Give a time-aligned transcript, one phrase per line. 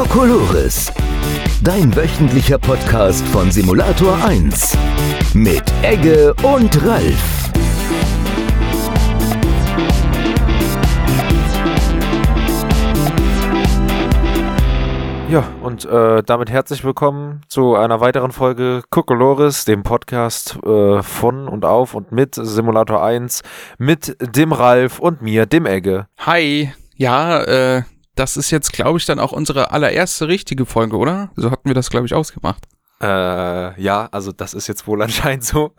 [0.00, 0.90] Kokolores.
[1.62, 4.74] Dein wöchentlicher Podcast von Simulator 1.
[5.34, 7.50] Mit Egge und Ralf.
[15.28, 21.46] Ja, und äh, damit herzlich willkommen zu einer weiteren Folge Kokolores, dem Podcast äh, von
[21.46, 23.42] und auf und mit Simulator 1,
[23.76, 26.06] mit dem Ralf und mir, dem Egge.
[26.16, 26.72] Hi.
[26.96, 27.82] Ja, äh,
[28.20, 31.30] das ist jetzt, glaube ich, dann auch unsere allererste richtige Folge, oder?
[31.36, 32.68] So hatten wir das, glaube ich, ausgemacht.
[33.02, 35.74] Äh, ja, also das ist jetzt wohl anscheinend so.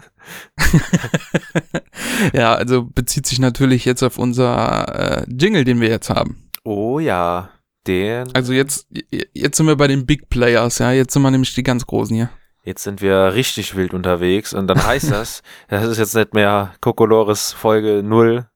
[2.34, 6.50] ja, also bezieht sich natürlich jetzt auf unser äh, Jingle, den wir jetzt haben.
[6.64, 7.52] Oh ja,
[7.86, 8.34] den.
[8.34, 8.88] Also jetzt,
[9.34, 10.92] jetzt sind wir bei den Big Players, ja.
[10.92, 12.32] Jetzt sind wir nämlich die ganz Großen hier.
[12.64, 16.74] Jetzt sind wir richtig wild unterwegs und dann heißt das, das ist jetzt nicht mehr
[16.82, 18.48] Kokolores Folge 0,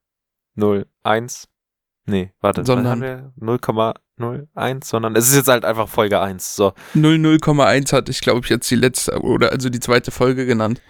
[0.55, 1.47] 0, 1.
[2.07, 6.55] Nee, warte, Sondern- 0,01, sondern es ist jetzt halt einfach Folge 1.
[6.55, 6.73] So.
[6.93, 10.81] 00,1 hatte ich, glaube ich, jetzt die letzte, oder also die zweite Folge genannt.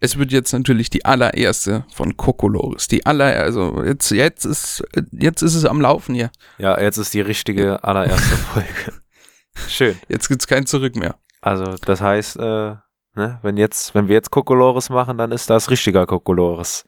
[0.00, 2.88] Es wird jetzt natürlich die allererste von Kokolores.
[2.88, 6.30] Die aller, also jetzt, jetzt ist, jetzt ist es am Laufen hier.
[6.58, 8.92] Ja, jetzt ist die richtige allererste Folge.
[9.68, 9.96] Schön.
[10.08, 11.16] Jetzt gibt's kein Zurück mehr.
[11.40, 12.40] Also, das heißt, äh,
[13.14, 16.84] ne, wenn jetzt, wenn wir jetzt Kokolores machen, dann ist das richtiger Kokolores.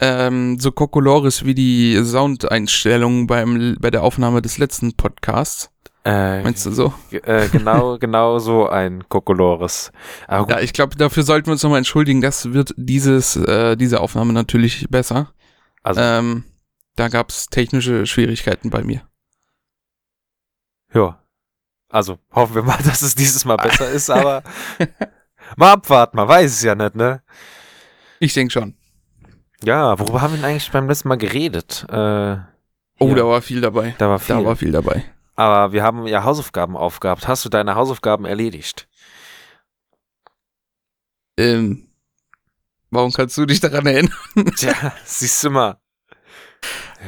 [0.00, 5.70] Ähm, so Kokolores wie die Soundeinstellungen beim, bei der Aufnahme des letzten Podcasts.
[6.04, 6.92] Äh, Meinst du so?
[7.10, 9.90] äh, genau, genau so ein Kokolores.
[10.28, 12.20] Ja, ich glaube, dafür sollten wir uns nochmal entschuldigen.
[12.20, 15.32] Das wird dieses, äh, diese Aufnahme natürlich besser.
[15.82, 16.44] also, Ähm,
[16.96, 19.02] da gab es technische Schwierigkeiten bei mir.
[20.92, 21.20] ja.
[21.88, 24.42] Also, hoffen wir mal, dass es dieses Mal besser ist, aber
[25.56, 27.22] mal abwarten, man weiß es ja nicht, ne?
[28.18, 28.74] Ich denke schon.
[29.64, 31.86] Ja, worüber haben wir denn eigentlich beim letzten Mal geredet?
[31.90, 32.36] Äh,
[33.00, 33.94] Oh, da war viel dabei.
[33.98, 34.36] da war viel.
[34.36, 35.04] Da war viel dabei.
[35.34, 37.26] Aber wir haben ja Hausaufgaben aufgehabt.
[37.26, 38.88] Hast du deine Hausaufgaben erledigt?
[41.36, 41.88] Ähm,
[42.90, 44.14] warum kannst du dich daran erinnern?
[44.56, 45.78] Tja, siehst du mal.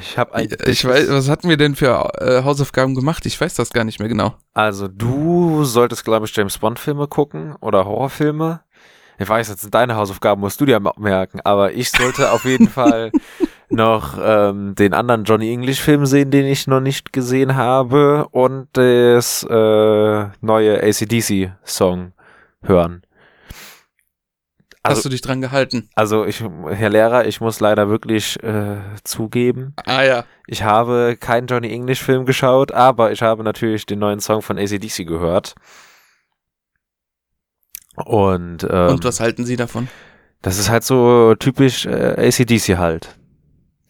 [0.00, 0.49] Ich habe ein.
[0.67, 3.25] Ich weiß, was hatten wir denn für äh, Hausaufgaben gemacht?
[3.25, 4.34] Ich weiß das gar nicht mehr genau.
[4.53, 8.61] Also, du solltest, glaube ich, James Bond-Filme gucken oder Horrorfilme.
[9.19, 11.41] Ich weiß, jetzt sind deine Hausaufgaben, musst du dir merken.
[11.44, 13.12] Aber ich sollte auf jeden Fall
[13.69, 18.28] noch ähm, den anderen Johnny English-Film sehen, den ich noch nicht gesehen habe.
[18.31, 22.12] Und das äh, neue ACDC-Song
[22.62, 23.03] hören.
[24.84, 25.91] Hast Also, du dich dran gehalten?
[25.97, 30.25] also ich, Herr Lehrer, ich muss leider wirklich äh, zugeben, Ah ja.
[30.47, 34.59] ich habe keinen Johnny English Film geschaut, aber ich habe natürlich den neuen Song von
[34.59, 35.56] ACDC gehört.
[37.97, 39.89] Und, ähm, Und was halten Sie davon?
[40.47, 43.17] das ist halt so typisch äh, ACDC halt.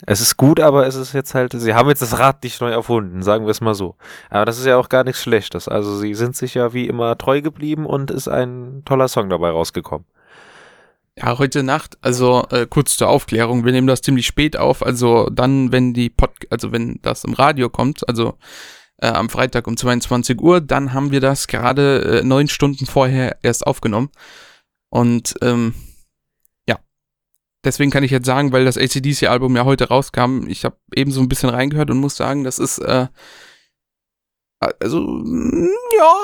[0.06, 2.70] Es ist gut, aber es ist jetzt halt, sie haben jetzt das Rad nicht neu
[2.70, 3.96] erfunden, sagen wir es mal so.
[4.30, 5.68] Aber das ist ja auch gar nichts Schlechtes.
[5.68, 9.50] Also sie sind sich ja wie immer treu geblieben und ist ein toller Song dabei
[9.50, 10.06] rausgekommen.
[11.18, 15.30] Ja, heute Nacht, also äh, kurz zur Aufklärung, wir nehmen das ziemlich spät auf, also
[15.30, 18.34] dann, wenn die Pod also wenn das im Radio kommt, also
[18.98, 23.38] äh, am Freitag um 22 Uhr, dann haben wir das gerade äh, neun Stunden vorher
[23.42, 24.10] erst aufgenommen.
[24.90, 25.74] Und ähm,
[26.68, 26.78] ja,
[27.64, 31.20] deswegen kann ich jetzt sagen, weil das ACDC-Album ja heute rauskam, ich habe eben so
[31.20, 33.08] ein bisschen reingehört und muss sagen, das ist äh,
[34.80, 35.00] also
[35.98, 36.14] ja,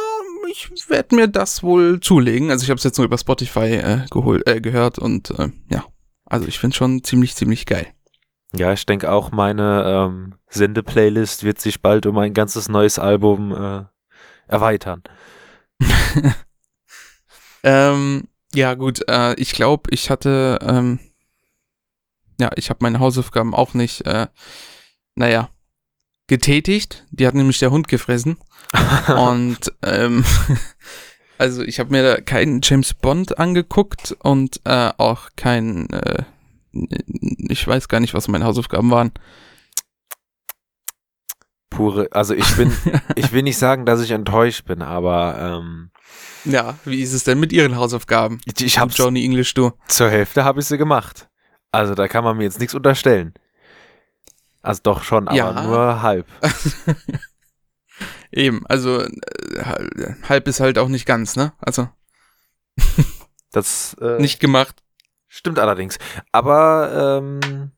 [0.50, 2.50] ich werde mir das wohl zulegen.
[2.50, 5.84] Also ich habe es jetzt nur über Spotify äh, geholt, äh, gehört und äh, ja,
[6.24, 7.86] also ich finde schon ziemlich, ziemlich geil.
[8.54, 13.52] Ja, ich denke auch, meine ähm, Sende-Playlist wird sich bald um ein ganzes neues Album
[13.52, 13.84] äh,
[14.46, 15.02] erweitern.
[17.62, 20.98] Ähm, ja gut, äh, ich glaube, ich hatte, ähm,
[22.40, 24.26] ja, ich habe meine Hausaufgaben auch nicht, äh,
[25.14, 25.50] naja,
[26.26, 27.06] getätigt.
[27.10, 28.38] Die hat nämlich der Hund gefressen.
[29.08, 30.24] und ähm,
[31.38, 36.24] also ich habe mir da keinen James Bond angeguckt und äh, auch kein, äh,
[36.72, 39.12] ich weiß gar nicht, was meine Hausaufgaben waren.
[41.70, 42.70] Pure, also ich bin,
[43.16, 45.90] ich will nicht sagen, dass ich enttäuscht bin, aber ähm,
[46.44, 48.40] Ja, wie ist es denn mit Ihren Hausaufgaben?
[48.44, 49.72] ich, ich habe Johnny English, du.
[49.88, 51.28] zur Hälfte habe ich sie gemacht.
[51.70, 53.32] Also da kann man mir jetzt nichts unterstellen.
[54.60, 55.62] Also doch schon, aber Ja.
[55.62, 56.26] nur halb.
[58.30, 61.52] Eben, also äh, halb ist halt auch nicht ganz, ne?
[61.58, 61.88] Also
[63.50, 64.81] Das äh, nicht gemacht.
[65.34, 65.98] Stimmt allerdings.
[66.30, 67.70] Aber ähm,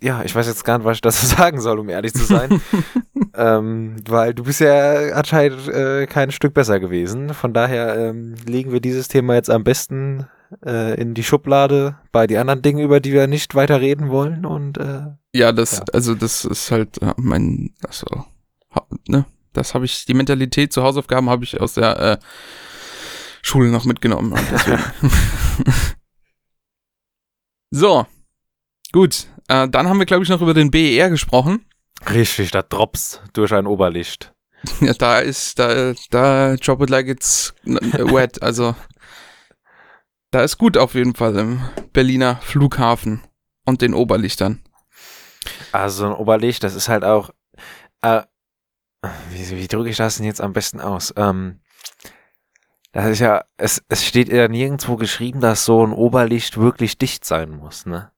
[0.00, 2.60] ja, ich weiß jetzt gar nicht, was ich dazu sagen soll, um ehrlich zu sein.
[3.34, 7.34] ähm, weil du bist ja anscheinend äh, kein Stück besser gewesen.
[7.34, 10.26] Von daher ähm, legen wir dieses Thema jetzt am besten
[10.64, 14.44] äh, in die Schublade bei die anderen Dingen, über die wir nicht weiter reden wollen.
[14.46, 15.02] Und äh,
[15.34, 15.84] Ja, das, Ja.
[15.92, 18.06] also das ist halt äh, mein, also,
[18.74, 19.24] ha- ne?
[19.52, 22.18] Das habe ich, die Mentalität zu Hausaufgaben habe ich aus der äh,
[23.40, 24.34] Schule noch mitgenommen.
[27.74, 28.06] so,
[28.92, 29.26] gut.
[29.48, 31.66] Äh, dann haben wir, glaube ich, noch über den BER gesprochen.
[32.08, 34.32] Richtig, da drops durch ein Oberlicht.
[34.80, 38.38] Ja, da ist, da, da drop it like it's wet.
[38.42, 38.76] Also,
[40.30, 43.22] da ist gut auf jeden Fall im Berliner Flughafen
[43.66, 44.62] und den Oberlichtern.
[45.72, 47.30] Also ein Oberlicht, das ist halt auch.
[48.02, 48.22] Äh,
[49.30, 51.12] wie wie drücke ich das denn jetzt am besten aus?
[51.16, 51.60] Ähm,
[52.94, 57.24] das ist ja, es, es steht ja nirgendwo geschrieben, dass so ein Oberlicht wirklich dicht
[57.24, 58.12] sein muss, ne?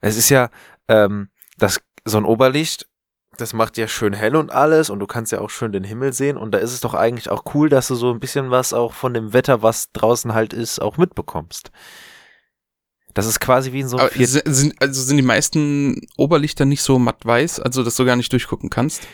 [0.00, 0.48] Es ist ja,
[0.88, 2.88] ähm, das, so ein Oberlicht,
[3.36, 6.14] das macht ja schön hell und alles und du kannst ja auch schön den Himmel
[6.14, 8.72] sehen und da ist es doch eigentlich auch cool, dass du so ein bisschen was
[8.72, 11.70] auch von dem Wetter, was draußen halt ist, auch mitbekommst.
[13.12, 16.98] Das ist quasi wie in so einem sind, also sind die meisten Oberlichter nicht so
[16.98, 19.06] matt weiß, also dass du gar nicht durchgucken kannst,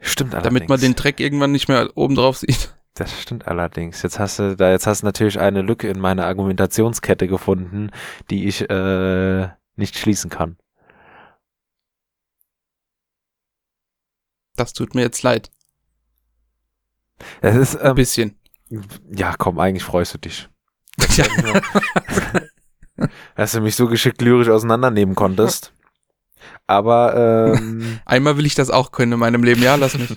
[0.00, 0.54] Stimmt allerdings.
[0.54, 2.74] damit man den Dreck irgendwann nicht mehr oben drauf sieht.
[2.94, 4.02] Das stimmt allerdings.
[4.02, 7.90] Jetzt hast du da, jetzt hast du natürlich eine Lücke in meiner Argumentationskette gefunden,
[8.30, 10.56] die ich äh, nicht schließen kann.
[14.56, 15.50] Das tut mir jetzt leid.
[17.40, 18.38] Es ist, Ein ähm, bisschen.
[19.10, 20.48] ja, komm, eigentlich freust du dich.
[21.16, 21.24] Ja.
[23.34, 25.72] Dass du mich so geschickt lyrisch auseinandernehmen konntest.
[26.66, 29.62] Aber ähm, Einmal will ich das auch können in meinem Leben.
[29.62, 30.14] Ja, lass mich.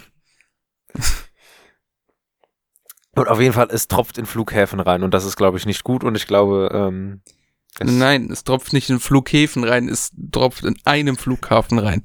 [3.16, 5.84] und auf jeden Fall, es tropft in Flughäfen rein und das ist, glaube ich, nicht
[5.84, 7.22] gut und ich glaube, ähm,
[7.80, 12.04] es, Nein, es tropft nicht in Flughäfen rein, es tropft in einem Flughafen rein.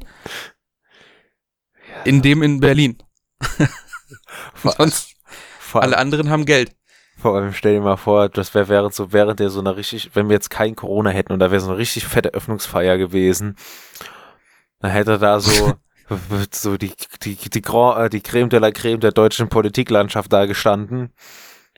[2.04, 2.98] In dem in Berlin.
[4.54, 5.14] vor, Sonst,
[5.58, 6.74] vor, alle anderen haben Geld.
[7.18, 10.10] vor allem stell dir mal vor, das wäre während so, während der so einer richtig,
[10.14, 13.56] wenn wir jetzt kein Corona hätten und da wäre so eine richtig fette Öffnungsfeier gewesen,
[14.80, 15.74] dann hätte da so,
[16.50, 20.46] so die, die, die, Grand, äh, die Creme de la Creme der deutschen Politiklandschaft da
[20.46, 21.12] gestanden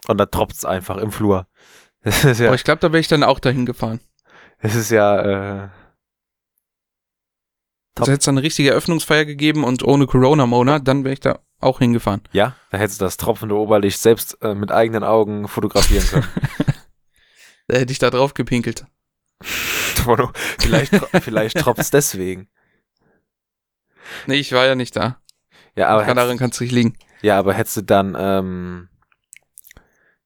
[0.07, 1.47] und da tropft's einfach im Flur.
[2.03, 4.01] Ist ja, Aber ich glaube, da wäre ich dann auch dahin gefahren.
[4.63, 5.69] das ist ja, äh,
[7.95, 8.03] Top.
[8.03, 11.81] Also hätte es eine richtige Eröffnungsfeier gegeben und ohne Corona-Monat, dann wäre ich da auch
[11.81, 12.23] hingefahren.
[12.33, 16.29] ja, da hättest du das tropfende Oberlicht selbst äh, mit eigenen Augen fotografieren können.
[17.67, 18.85] Da hätte ich da drauf gepinkelt.
[20.59, 20.93] vielleicht,
[21.23, 22.49] vielleicht tropft's deswegen.
[24.27, 25.19] Nee, ich war ja nicht da.
[25.77, 26.97] Ja, aber Aber daran kann es nicht liegen.
[27.23, 28.89] Ja, aber hättest du dann, ähm,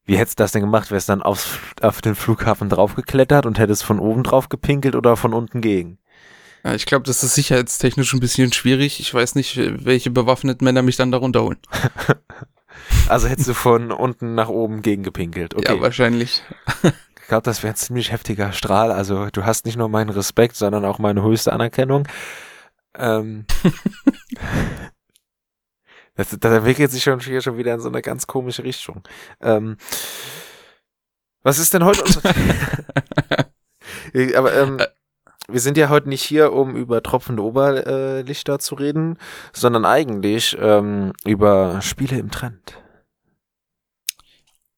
[0.05, 0.91] wie hättest du das denn gemacht?
[0.91, 5.17] Wärst du dann aufs, auf den Flughafen draufgeklettert und hättest von oben drauf gepinkelt oder
[5.17, 5.99] von unten gegen?
[6.63, 9.01] Ja, ich glaube, das ist sicherheitstechnisch ein bisschen schwierig.
[9.01, 11.59] Ich weiß nicht, welche bewaffneten Männer mich dann da runterholen.
[13.09, 15.55] Also hättest du von unten nach oben gegen gepinkelt.
[15.55, 15.77] Okay.
[15.77, 16.43] Ja, wahrscheinlich.
[16.83, 18.91] ich glaube, das wäre ein ziemlich heftiger Strahl.
[18.91, 22.09] Also du hast nicht nur meinen Respekt, sondern auch meine höchste Anerkennung.
[22.97, 23.47] Ähm,
[26.15, 29.03] das, das entwickelt sich schon hier schon wieder in so eine ganz komische Richtung.
[29.41, 29.77] Ähm,
[31.43, 32.23] was ist denn heute unser
[34.15, 34.87] Äh, Aber ähm, Äh.
[35.49, 39.19] wir sind ja heute nicht hier, um über tropfende Oberlichter zu reden,
[39.53, 42.79] sondern eigentlich ähm, über Spiele im Trend.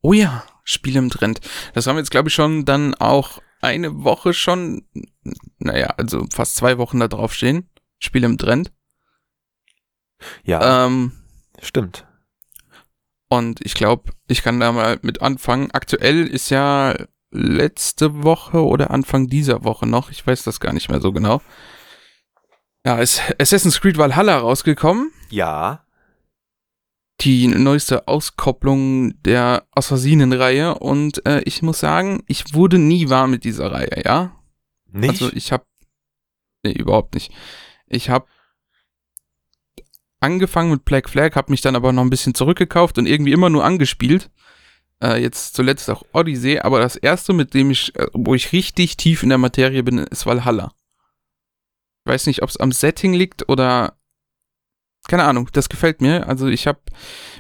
[0.03, 1.41] Oh ja, Spiele im Trend.
[1.75, 4.87] Das haben wir jetzt, glaube ich, schon dann auch eine Woche schon,
[5.59, 7.69] naja, also fast zwei Wochen da drauf stehen.
[7.99, 8.73] Spiele im Trend.
[10.45, 11.13] Ja, Ähm,
[11.61, 12.07] stimmt.
[13.29, 15.71] und ich glaube, ich kann da mal mit anfangen.
[15.73, 16.95] Aktuell ist ja
[17.31, 21.43] letzte Woche oder Anfang dieser Woche noch, ich weiß das gar nicht mehr so genau.
[22.87, 25.11] Ja, ist Assassin's Creed Valhalla rausgekommen.
[25.31, 25.83] Ja.
[27.23, 33.45] die neueste Auskopplung der Assassinenreihe und äh, ich muss sagen, ich wurde nie warm mit
[33.45, 34.37] dieser Reihe, ja?
[34.93, 35.23] Nicht?
[35.23, 35.65] Also ich habe
[36.63, 37.33] nee, überhaupt nicht.
[37.97, 38.27] Ich habe
[40.21, 43.51] angefangen mit Black Flag, habe mich dann aber noch ein bisschen zurückgekauft und irgendwie immer
[43.51, 44.31] nur angespielt.
[45.03, 48.97] Äh, jetzt zuletzt auch Odyssey, aber das erste, mit dem ich, äh, wo ich richtig
[48.97, 50.73] tief in der Materie bin, ist Valhalla.
[52.05, 53.96] Ich weiß nicht, ob es am Setting liegt oder
[55.09, 56.29] keine Ahnung, das gefällt mir.
[56.29, 56.81] Also ich habe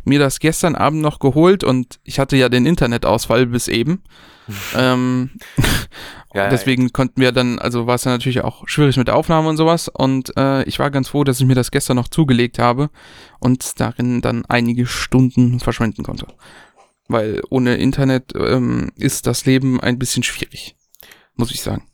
[0.05, 4.03] mir das gestern Abend noch geholt und ich hatte ja den Internetausfall bis eben.
[4.77, 5.31] ähm,
[6.37, 9.49] Ja, deswegen konnten wir dann, also war es ja natürlich auch schwierig mit der Aufnahme
[9.49, 9.89] und sowas.
[9.89, 12.91] Und äh, ich war ganz froh, dass ich mir das gestern noch zugelegt habe
[13.41, 16.27] und darin dann einige Stunden verschwenden konnte.
[17.09, 20.77] Weil ohne Internet ähm, ist das Leben ein bisschen schwierig,
[21.37, 21.89] muss ich sagen.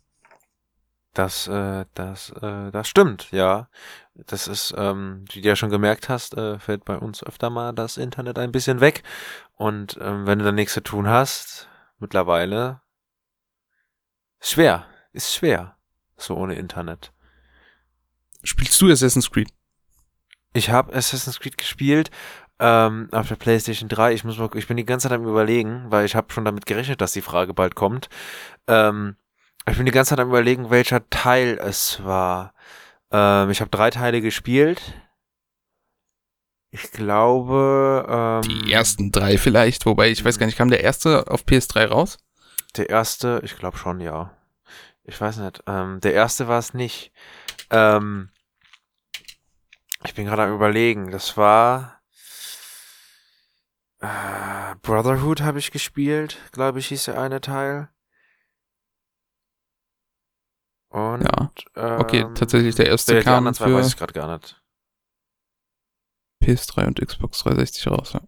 [1.15, 3.69] Das, äh, das, äh, das stimmt, ja.
[4.15, 7.73] Das ist, ähm, wie du ja schon gemerkt hast, äh, fällt bei uns öfter mal
[7.73, 9.03] das Internet ein bisschen weg.
[9.55, 12.83] Und ähm, wenn du dann nichts zu tun hast, mittlerweile
[14.41, 15.77] ist schwer, ist schwer,
[16.17, 17.13] so ohne Internet.
[18.43, 19.49] Spielst du Assassin's Creed?
[20.53, 22.11] Ich habe Assassin's Creed gespielt
[22.59, 24.13] ähm, auf der PlayStation 3.
[24.13, 26.67] Ich muss mal, ich bin die ganze Zeit am überlegen, weil ich habe schon damit
[26.67, 28.09] gerechnet, dass die Frage bald kommt.
[28.67, 29.17] Ähm,
[29.69, 32.53] ich bin die ganze Zeit am überlegen, welcher Teil es war.
[33.13, 34.81] Ähm, ich habe drei Teile gespielt.
[36.71, 38.07] Ich glaube.
[38.09, 41.87] Ähm, Die ersten drei vielleicht, wobei ich weiß gar nicht, kam der erste auf PS3
[41.87, 42.19] raus?
[42.77, 44.35] Der erste, ich glaube schon, ja.
[45.05, 45.63] Ich weiß nicht.
[45.67, 47.13] Ähm, der erste war es nicht.
[47.71, 48.31] Ähm,
[50.05, 51.11] ich bin gerade am überlegen.
[51.11, 52.01] Das war
[54.01, 57.89] äh, Brotherhood habe ich gespielt, glaube ich, hieß der eine Teil.
[60.89, 61.42] Und Ja.
[61.75, 64.37] Okay, ähm, tatsächlich der erste der, die kam anderen zwei für weiß ich gerade gar
[64.37, 64.61] nicht.
[66.43, 68.13] PS3 und Xbox 360 raus.
[68.15, 68.21] Ja.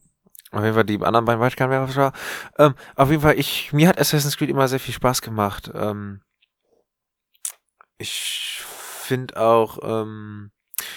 [0.53, 2.13] Auf jeden Fall die anderen beiden weiß ich gar nicht mehr, was war.
[2.59, 5.71] Ähm, auf jeden Fall, ich, mir hat Assassin's Creed immer sehr viel Spaß gemacht.
[5.75, 6.23] Ähm,
[7.99, 10.53] ich finde auch, ähm,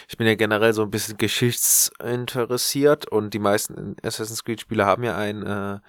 [0.07, 5.03] ich bin ja generell so ein bisschen geschichtsinteressiert und die meisten Assassin's Creed Spiele haben
[5.03, 5.79] ja ein, äh,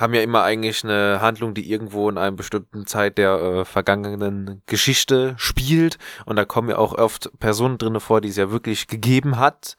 [0.00, 4.62] haben ja immer eigentlich eine Handlung, die irgendwo in einem bestimmten Zeit der äh, vergangenen
[4.64, 8.86] Geschichte spielt und da kommen ja auch oft Personen drinne vor, die es ja wirklich
[8.86, 9.76] gegeben hat,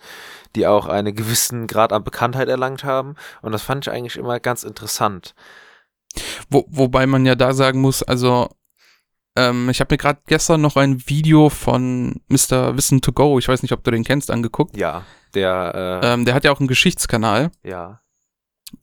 [0.56, 4.40] die auch einen gewissen Grad an Bekanntheit erlangt haben und das fand ich eigentlich immer
[4.40, 5.34] ganz interessant.
[6.50, 8.50] Wo, wobei man ja da sagen muss, also
[9.36, 12.75] ähm, ich habe mir gerade gestern noch ein Video von Mr.
[12.78, 14.78] Wissen to Go, ich weiß nicht, ob du den kennst, angeguckt.
[14.78, 15.72] Ja, der,
[16.04, 18.01] Ähm, der hat ja auch einen Geschichtskanal äh, ja,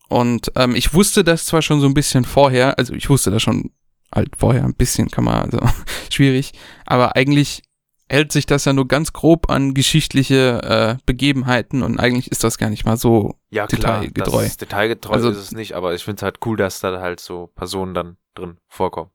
[0.09, 3.43] und ähm, ich wusste das zwar schon so ein bisschen vorher, also ich wusste das
[3.43, 3.71] schon
[4.15, 5.61] halt vorher, ein bisschen kann man, also
[6.13, 6.53] schwierig,
[6.87, 7.63] aber eigentlich
[8.11, 12.57] hält sich das ja nur ganz grob an geschichtliche äh, Begebenheiten und eigentlich ist das
[12.57, 14.41] gar nicht mal so ja klar, Detailgetreu.
[14.43, 17.01] Das ist detailgetreu Also- ist es nicht, aber ich finde es halt cool, dass da
[17.01, 19.11] halt so Personen dann drin vorkommen.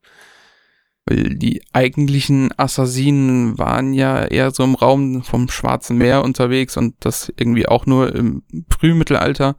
[1.06, 6.94] Weil die eigentlichen Assassinen waren ja eher so im Raum vom Schwarzen Meer unterwegs und
[7.00, 9.56] das irgendwie auch nur im Frühmittelalter.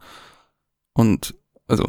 [0.96, 1.34] Und
[1.68, 1.84] also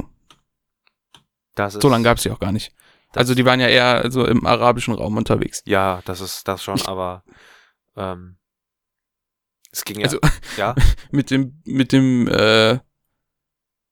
[1.55, 2.73] Das ist, so lange gab es die auch gar nicht.
[3.15, 5.63] Also die waren ja eher so im arabischen Raum unterwegs.
[5.65, 7.23] Ja, das ist das schon, aber
[7.95, 8.37] ähm,
[9.71, 10.19] es ging ja, Also-
[10.57, 10.75] ja,
[11.11, 12.79] Mit dem, mit dem äh,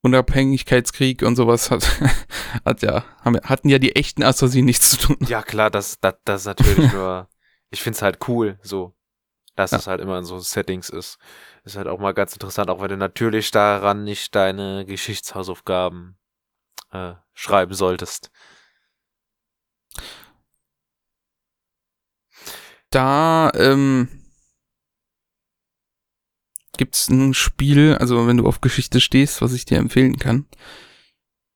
[0.01, 1.88] Unabhängigkeitskrieg und sowas hat,
[2.65, 5.17] hat ja, haben, hatten ja die echten Assassinen nichts zu tun.
[5.27, 7.29] ja klar, das, das, das ist natürlich nur,
[7.72, 8.95] ich find's halt cool, so,
[9.56, 9.78] dass Ja.
[9.78, 11.18] es halt immer in so Settings ist.
[11.64, 16.18] Ist halt auch mal ganz interessant, auch wenn du natürlich daran nicht deine Geschichtshausaufgaben
[16.92, 18.32] äh, schreiben solltest.
[22.90, 24.08] Da ähm,
[26.78, 30.46] gibt's ein Spiel, also wenn du auf Geschichte stehst, was ich dir empfehlen kann.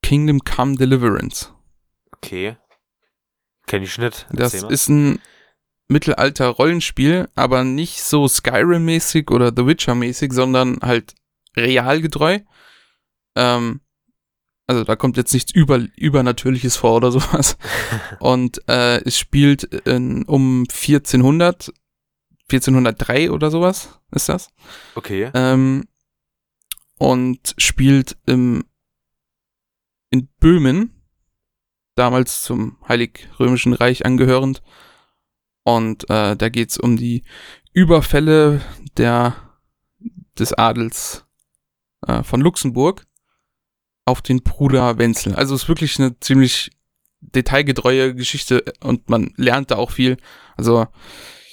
[0.01, 1.53] Kingdom Come Deliverance.
[2.17, 2.57] Okay.
[3.67, 4.27] Kenn ich nicht.
[4.31, 5.21] Das ist ein
[5.89, 11.15] Mittelalter-Rollenspiel, aber nicht so Skyrim-mäßig oder The Witcher-mäßig, sondern halt
[11.57, 12.39] realgetreu.
[13.35, 13.81] Ähm,
[14.67, 17.57] also da kommt jetzt nichts über, Übernatürliches vor oder sowas.
[18.19, 21.73] Und äh, es spielt in, um 1400,
[22.51, 24.49] 1403 oder sowas ist das.
[24.95, 25.31] okay.
[25.33, 25.85] Ähm,
[26.99, 28.63] und spielt im,
[30.11, 31.01] in Böhmen,
[31.95, 34.61] damals zum Heilig Römischen Reich angehörend.
[35.75, 37.21] Und äh, da geht's um die
[37.73, 38.59] Überfälle
[38.97, 39.35] der,
[40.37, 41.25] des Adels
[42.07, 43.05] äh, von Luxemburg
[44.03, 45.35] auf den Bruder Wenzel.
[45.35, 46.71] Also es ist wirklich eine ziemlich
[47.21, 50.17] detailgetreue Geschichte und man lernt da auch viel.
[50.57, 50.87] Also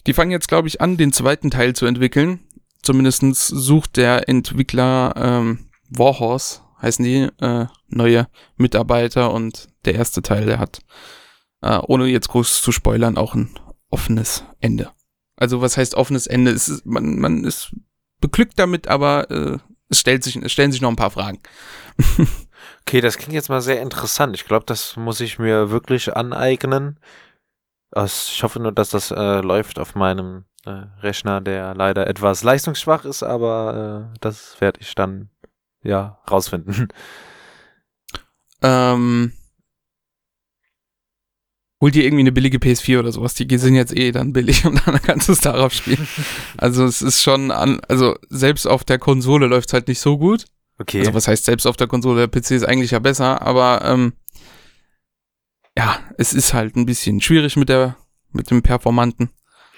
[0.06, 2.40] die fangen jetzt, glaube ich, an, den zweiten Teil zu entwickeln.
[2.82, 10.46] Zumindestens sucht der Entwickler ähm, Warhorse, heißen die, äh, neue Mitarbeiter und der erste Teil,
[10.46, 10.78] der hat,
[11.61, 13.50] äh, ohne jetzt groß zu spoilern, auch ein
[13.90, 14.90] offenes Ende.
[15.37, 16.50] Also was heißt offenes Ende?
[16.50, 17.75] Es ist, man, man ist
[18.21, 21.40] beglückt damit, aber äh, es, stellt sich, es stellen sich noch ein paar Fragen.
[22.88, 24.37] Okay, das klingt jetzt mal sehr interessant.
[24.37, 27.00] Ich glaube, das muss ich mir wirklich aneignen.
[27.97, 33.05] Ich hoffe nur, dass das äh, läuft auf meinem äh, Rechner, der leider etwas leistungsschwach
[33.05, 35.31] ist, aber äh, das werde ich dann
[35.83, 36.88] ja rausfinden.
[38.62, 39.33] Ähm,
[41.80, 43.35] hol dir irgendwie eine billige PS4 oder sowas.
[43.35, 46.06] Die sind jetzt eh dann billig und dann kannst du es darauf spielen.
[46.56, 50.18] Also es ist schon an, also selbst auf der Konsole läuft es halt nicht so
[50.18, 50.47] gut.
[50.78, 51.00] Okay.
[51.00, 52.26] Also was heißt selbst auf der Konsole?
[52.26, 54.14] Der PC ist eigentlich ja besser, aber ähm,
[55.76, 57.97] ja, es ist halt ein bisschen schwierig mit der,
[58.33, 59.30] mit dem Performanten.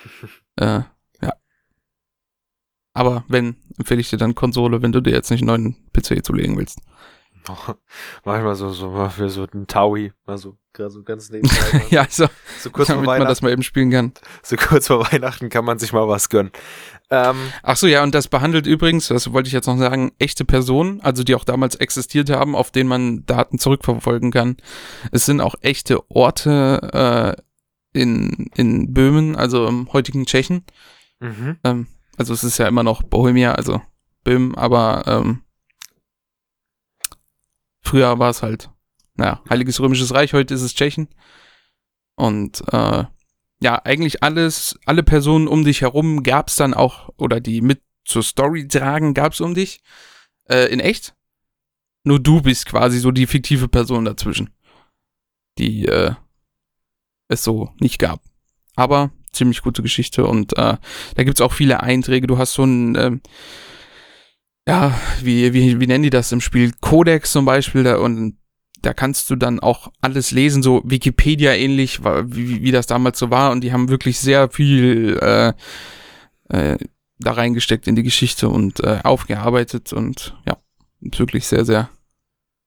[0.57, 0.83] äh,
[1.21, 1.33] ja.
[2.95, 6.25] Aber wenn, empfehle ich dir dann Konsole, wenn du dir jetzt nicht einen neuen PC
[6.25, 6.81] zulegen willst.
[8.25, 11.85] Manchmal so, so mal für so einen Taui, mal so, gerade so ganz nebenbei.
[11.91, 12.27] ja, also,
[12.59, 14.13] so kurz vor damit man Weihnachten, das mal eben spielen kann.
[14.43, 16.53] so kurz vor Weihnachten kann man sich mal was gönnen.
[17.11, 20.45] Ähm, Ach so, ja, und das behandelt übrigens, das wollte ich jetzt noch sagen, echte
[20.45, 24.57] Personen, also die auch damals existiert haben, auf denen man Daten zurückverfolgen kann.
[25.13, 27.37] Es sind auch echte Orte
[27.95, 30.65] äh, in, in Böhmen, also im heutigen Tschechen.
[31.21, 31.57] mhm.
[31.65, 31.87] Ähm,
[32.19, 33.81] also es ist ja immer noch Bohemia, also
[34.25, 35.43] Böhmen, aber ähm,
[37.89, 38.71] früher war es halt,
[39.15, 41.09] naja, Heiliges Römisches Reich, heute ist es Tschechen.
[42.17, 43.05] Und äh,
[43.61, 48.23] ja, eigentlich alles, alle Personen um dich herum gab's dann auch, oder die mit zur
[48.23, 49.81] Story tragen, gab's um dich.
[50.49, 51.15] Äh, in echt.
[52.05, 54.51] Nur du bist quasi so die fiktive Person dazwischen.
[55.59, 56.15] Die äh,
[57.29, 58.23] es so nicht gab.
[58.77, 60.77] Aber ziemlich gute Geschichte und äh,
[61.15, 62.27] da gibt's auch viele Einträge.
[62.27, 63.21] Du hast so ein, ähm,
[64.69, 66.73] ja, wie, wie, wie nennen die das im Spiel?
[66.83, 68.37] Codex zum Beispiel, da, und
[68.83, 73.31] da kannst du dann auch alles lesen, so Wikipedia ähnlich, wie, wie das damals so
[73.31, 73.51] war.
[73.51, 75.53] Und die haben wirklich sehr viel äh,
[76.51, 76.77] äh,
[77.19, 80.59] da reingesteckt in die Geschichte und äh, aufgearbeitet und ja,
[81.01, 81.89] wirklich sehr, sehr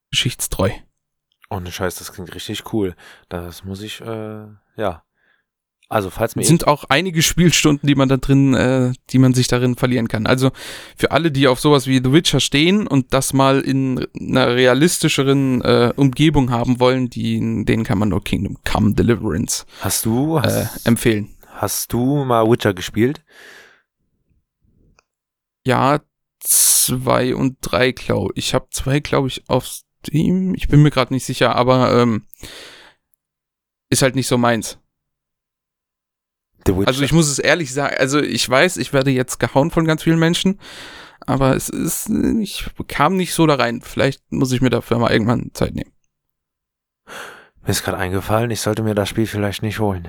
[0.09, 0.71] geschichtstreu.
[1.51, 2.95] Ohne Scheiß, das klingt richtig cool.
[3.29, 5.03] Das muss ich, äh, ja.
[5.91, 9.33] Also, falls mir Es sind auch einige Spielstunden, die man da drin, äh, die man
[9.33, 10.25] sich darin verlieren kann.
[10.25, 10.51] Also
[10.95, 15.61] für alle, die auf sowas wie The Witcher stehen und das mal in einer realistischeren
[15.61, 20.43] äh, Umgebung haben wollen, die, denen kann man nur Kingdom Come Deliverance hast du, äh,
[20.43, 21.35] hast, empfehlen.
[21.49, 23.21] hast du mal Witcher gespielt?
[25.67, 25.99] Ja,
[26.39, 28.45] zwei und drei, glaube ich.
[28.45, 30.55] Ich habe zwei, glaube ich, auf Steam.
[30.55, 32.23] Ich bin mir gerade nicht sicher, aber ähm,
[33.89, 34.77] ist halt nicht so meins.
[36.85, 40.03] Also ich muss es ehrlich sagen, also ich weiß, ich werde jetzt gehauen von ganz
[40.03, 40.59] vielen Menschen,
[41.25, 43.81] aber es ist, ich kam nicht so da rein.
[43.81, 45.91] Vielleicht muss ich mir dafür mal irgendwann Zeit nehmen.
[47.63, 50.07] Mir ist gerade eingefallen, ich sollte mir das Spiel vielleicht nicht holen.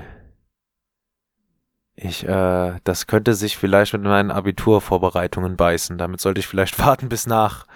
[1.95, 5.97] Ich, äh, das könnte sich vielleicht mit meinen Abiturvorbereitungen beißen.
[5.97, 7.67] Damit sollte ich vielleicht warten bis nach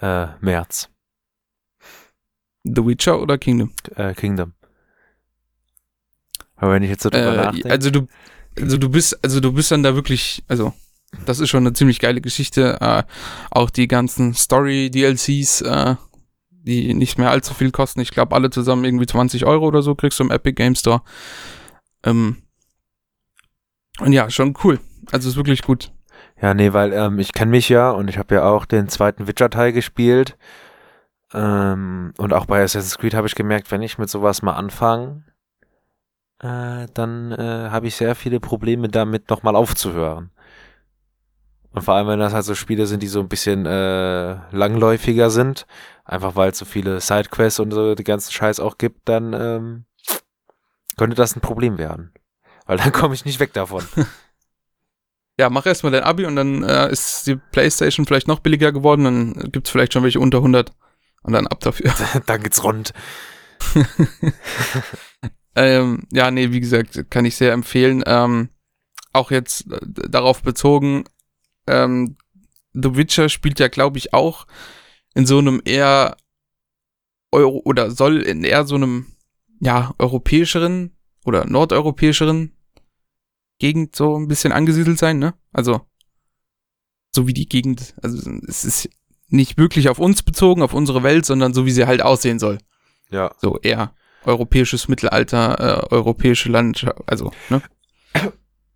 [0.00, 0.90] äh, März.
[2.64, 3.72] The Witcher oder Kingdom?
[3.94, 4.52] Äh, Kingdom.
[6.56, 7.70] Aber wenn ich jetzt so drüber Äh, nachdenke.
[7.70, 8.06] also du,
[8.58, 10.72] also du bist, also du bist dann da wirklich, also
[11.24, 12.78] das ist schon eine ziemlich geile Geschichte.
[12.80, 13.02] Äh,
[13.50, 15.96] auch die ganzen Story-DLCs, äh,
[16.50, 18.00] die nicht mehr allzu viel kosten.
[18.00, 21.02] Ich glaube, alle zusammen irgendwie 20 Euro oder so kriegst du im Epic Game Store.
[22.04, 22.38] Ähm,
[24.00, 24.80] und ja, schon cool.
[25.12, 25.92] Also ist wirklich gut.
[26.42, 29.26] Ja, nee, weil ähm, ich kenne mich ja und ich habe ja auch den zweiten
[29.26, 30.36] Witcher-Teil gespielt.
[31.32, 35.24] Ähm, und auch bei Assassin's Creed habe ich gemerkt, wenn ich mit sowas mal anfange,
[36.40, 40.30] äh, dann äh, habe ich sehr viele Probleme damit, nochmal aufzuhören.
[41.70, 45.28] Und vor allem, wenn das halt so Spiele sind, die so ein bisschen äh, langläufiger
[45.28, 45.66] sind,
[46.04, 49.84] einfach weil es so viele Sidequests und so die ganzen Scheiß auch gibt, dann ähm,
[50.96, 52.12] könnte das ein Problem werden.
[52.64, 53.84] Weil dann komme ich nicht weg davon.
[55.38, 59.04] Ja, mach erstmal dein Abi und dann äh, ist die Playstation vielleicht noch billiger geworden.
[59.04, 60.72] Dann gibt's vielleicht schon welche unter 100.
[61.24, 61.92] Und dann ab dafür.
[62.26, 62.94] dann geht's rund.
[65.56, 68.04] Ähm, ja, nee, wie gesagt, kann ich sehr empfehlen.
[68.06, 68.50] Ähm,
[69.12, 71.04] auch jetzt äh, darauf bezogen,
[71.66, 72.16] ähm,
[72.74, 74.46] The Witcher spielt ja, glaube ich, auch
[75.14, 76.16] in so einem eher
[77.32, 79.06] Euro oder soll in eher so einem
[79.60, 82.52] ja europäischeren oder nordeuropäischeren
[83.58, 85.34] Gegend so ein bisschen angesiedelt sein, ne?
[85.52, 85.80] Also
[87.14, 88.90] so wie die Gegend, also es ist
[89.28, 92.58] nicht wirklich auf uns bezogen, auf unsere Welt, sondern so wie sie halt aussehen soll.
[93.10, 93.34] Ja.
[93.40, 93.94] So eher
[94.26, 97.62] europäisches Mittelalter, äh, europäische Landschaft, also, ne?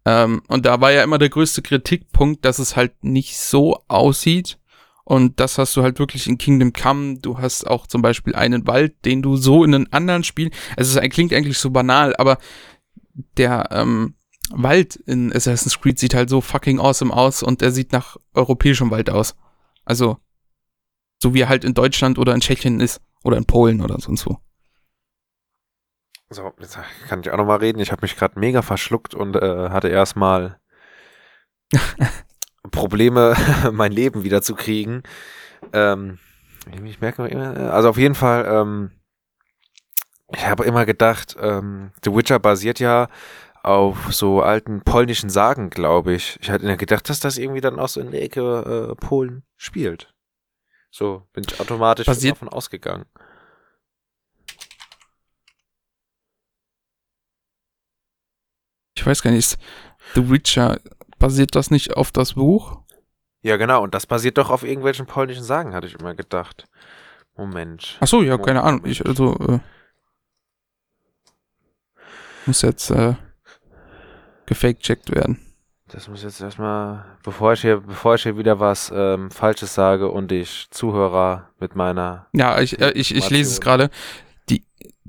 [0.05, 4.59] ähm, und da war ja immer der größte Kritikpunkt, dass es halt nicht so aussieht.
[5.05, 7.19] Und das hast du halt wirklich in Kingdom Come.
[7.19, 10.51] Du hast auch zum Beispiel einen Wald, den du so in einem anderen Spiel.
[10.77, 12.39] Also es klingt eigentlich so banal, aber
[13.37, 14.15] der ähm,
[14.51, 18.91] Wald in Assassin's Creed sieht halt so fucking awesome aus und er sieht nach europäischem
[18.91, 19.35] Wald aus.
[19.85, 20.19] Also
[21.23, 24.27] so wie er halt in Deutschland oder in Tschechien ist oder in Polen oder sonst
[24.27, 24.39] wo.
[26.31, 27.81] So, jetzt kann ich auch nochmal reden.
[27.81, 30.59] Ich habe mich gerade mega verschluckt und äh, hatte erstmal
[32.71, 33.35] Probleme,
[33.73, 35.03] mein Leben wieder zu kriegen.
[35.73, 36.19] Ähm,
[36.73, 38.93] ich merke immer, also auf jeden Fall, ähm,
[40.33, 43.09] ich habe immer gedacht, ähm, The Witcher basiert ja
[43.63, 46.39] auf so alten polnischen Sagen, glaube ich.
[46.41, 50.15] Ich hatte gedacht, dass das irgendwie dann auch so in der Ecke äh, Polen spielt.
[50.93, 53.05] So bin ich automatisch Basiert- davon ausgegangen.
[59.01, 59.57] Ich weiß gar nicht,
[60.15, 60.79] The Witcher,
[61.19, 62.83] basiert das nicht auf das Buch?
[63.41, 63.83] Ja, genau.
[63.83, 66.67] Und das basiert doch auf irgendwelchen polnischen Sagen, hatte ich immer gedacht.
[67.35, 67.97] Moment.
[68.01, 68.85] Ach so, ja, keine Ahnung.
[68.85, 69.59] Ich, also, äh,
[72.45, 73.15] muss jetzt äh,
[74.45, 75.41] gefaked-checkt werden.
[75.89, 80.11] Das muss jetzt erstmal, bevor ich hier, bevor ich hier wieder was ähm, Falsches sage
[80.11, 82.27] und ich Zuhörer mit meiner.
[82.35, 83.89] Ja, ich, äh, ich, ich lese es gerade.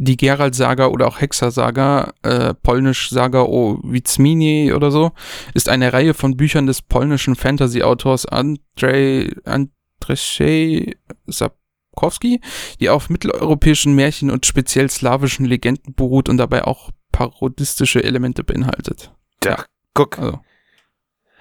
[0.04, 5.12] Die, Gerald-Saga oder auch Hexer-Saga, äh, polnisch-Saga o Wizmini oder so,
[5.54, 12.42] ist eine Reihe von Büchern des polnischen Fantasy-Autors Andrzej Andrzej Sapkowski,
[12.80, 19.12] die auf mitteleuropäischen Märchen und speziell slawischen Legenden beruht und dabei auch parodistische Elemente beinhaltet.
[19.44, 20.40] Ja, guck, Also,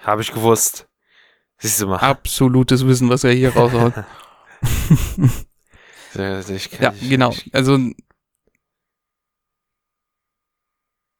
[0.03, 0.87] habe ich gewusst.
[1.57, 1.97] Siehst du mal.
[1.97, 3.93] absolutes Wissen, was er hier raushaut.
[6.13, 7.31] Ich kann- ja, ich- genau.
[7.31, 7.77] Ich, Also,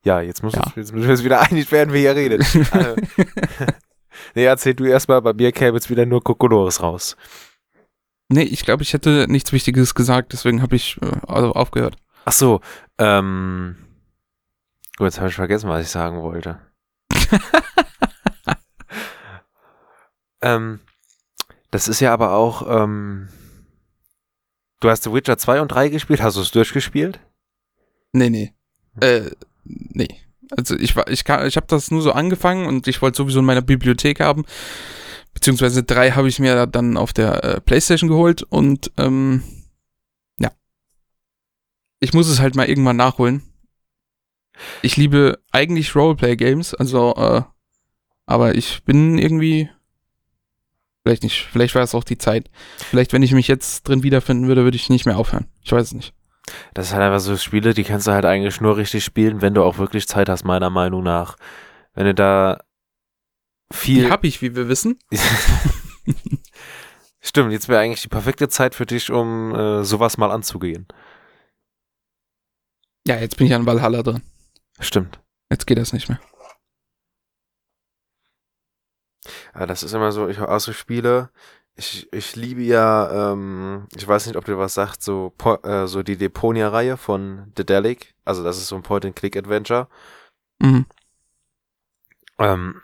[0.04, 0.64] ja, jetzt muss Ja.
[0.76, 2.42] Jetzt müssen wir uns wieder einig werden, wer hier redet.
[2.72, 2.96] Also,
[4.36, 7.16] nee, erzähl du erstmal, bei mir käme jetzt wieder nur Kokolores raus.
[8.30, 11.98] nee, ich glaube, ich hätte nichts Wichtiges gesagt, deswegen habe ich äh, also aufgehört.
[12.26, 12.62] Ach so,
[12.98, 13.76] ähm.
[14.98, 16.60] Gut, jetzt habe ich vergessen, was ich sagen wollte.
[20.42, 20.80] ähm,
[21.72, 23.30] das ist ja aber auch, ähm,
[24.80, 27.20] du hast The Witcher 2 und 3 gespielt, hast du es durchgespielt?
[28.12, 28.54] Nee, nee.
[29.00, 29.32] Äh,
[29.64, 30.10] nee.
[30.56, 33.40] Also ich war, ich kann, ich habe das nur so angefangen und ich wollte sowieso
[33.40, 34.46] in meiner Bibliothek haben.
[35.34, 39.44] Beziehungsweise drei habe ich mir dann auf der äh, Playstation geholt und ähm,
[40.40, 40.52] ja.
[42.00, 43.44] Ich muss es halt mal irgendwann nachholen.
[44.82, 47.42] Ich liebe eigentlich Roleplay-Games, also, äh,
[48.26, 49.70] aber ich bin irgendwie.
[51.04, 52.52] Vielleicht nicht, vielleicht war es auch die Zeit.
[52.78, 55.48] Vielleicht, wenn ich mich jetzt drin wiederfinden würde, würde ich nicht mehr aufhören.
[55.64, 56.14] Ich weiß es nicht.
[56.74, 59.54] Das ist halt einfach so Spiele, die kannst du halt eigentlich nur richtig spielen, wenn
[59.54, 61.38] du auch wirklich Zeit hast, meiner Meinung nach.
[61.94, 62.64] Wenn du da
[63.72, 64.10] Die viel.
[64.10, 65.00] habe ich, wie wir wissen.
[67.22, 70.88] Stimmt, jetzt wäre eigentlich die perfekte Zeit für dich, um äh, sowas mal anzugehen.
[73.08, 74.22] Ja, jetzt bin ich an Valhalla drin.
[74.80, 75.20] Stimmt.
[75.52, 76.20] Jetzt geht das nicht mehr.
[79.54, 81.30] Ja, das ist immer so, ich auch so Spiele.
[81.76, 85.88] Ich, ich liebe ja, ähm, ich weiß nicht, ob dir was sagt, so, Po- äh,
[85.88, 88.14] so die Deponia-Reihe von Dedelic.
[88.26, 89.88] Also das ist so ein Point-and-Click-Adventure.
[90.60, 90.86] Mhm.
[92.40, 92.82] Ähm,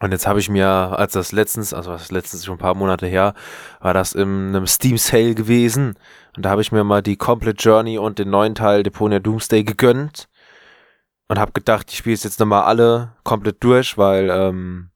[0.00, 3.06] und jetzt habe ich mir, als das letztens, also was letztens schon ein paar Monate
[3.06, 3.34] her,
[3.80, 5.98] war das in einem Steam Sale gewesen.
[6.36, 9.64] Und da habe ich mir mal die Complete Journey und den neuen Teil Deponia Doomsday
[9.64, 10.28] gegönnt.
[11.28, 14.90] Und habe gedacht, ich spiele es jetzt nochmal alle komplett durch, weil ähm,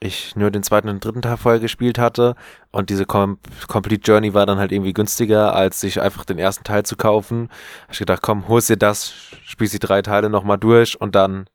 [0.00, 2.34] ich nur den zweiten und dritten Teil vorher gespielt hatte.
[2.70, 6.64] Und diese Com Complete Journey war dann halt irgendwie günstiger, als sich einfach den ersten
[6.64, 7.48] Teil zu kaufen.
[7.82, 9.12] Hab ich gedacht, komm, holst dir das,
[9.44, 11.46] spielst die drei Teile nochmal durch und dann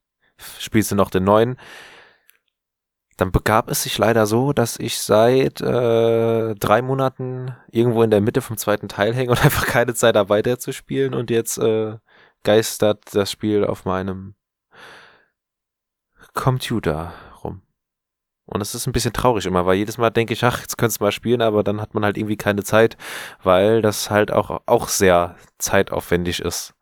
[0.59, 1.57] spielst du noch den neuen.
[3.17, 8.21] Dann begab es sich leider so, dass ich seit äh, drei Monaten irgendwo in der
[8.21, 11.97] Mitte vom zweiten Teil hänge und einfach keine Zeit habe weiterzuspielen und jetzt äh,
[12.43, 14.35] geistert das Spiel auf meinem
[16.33, 17.13] Computer.
[18.49, 20.99] Und das ist ein bisschen traurig immer, weil jedes Mal denke ich, ach, jetzt könntest
[20.99, 22.97] du mal spielen, aber dann hat man halt irgendwie keine Zeit,
[23.43, 26.73] weil das halt auch, auch sehr zeitaufwendig ist.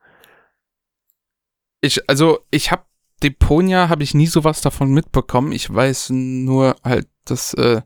[1.81, 2.85] Ich, also, ich habe
[3.21, 5.51] Deponia, habe ich nie sowas davon mitbekommen.
[5.51, 7.81] Ich weiß nur halt, dass, äh,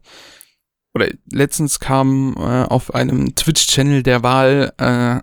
[0.93, 5.21] oder letztens kam äh, auf einem Twitch-Channel der Wahl äh,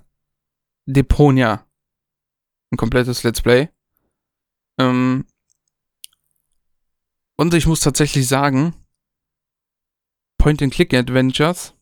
[0.86, 1.64] Deponia.
[2.72, 3.68] Ein komplettes Let's Play.
[4.78, 5.26] Ähm,
[7.38, 8.74] und ich muss tatsächlich sagen,
[10.38, 11.74] Point-and-Click-Adventures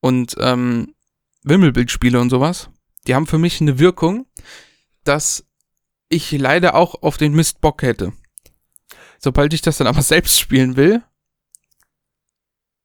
[0.00, 0.94] und ähm,
[1.42, 2.70] Wimmelbildspiele und sowas,
[3.06, 4.26] die haben für mich eine Wirkung,
[5.04, 5.46] dass
[6.08, 8.12] ich leider auch auf den Mist Bock hätte.
[9.18, 11.02] Sobald ich das dann aber selbst spielen will,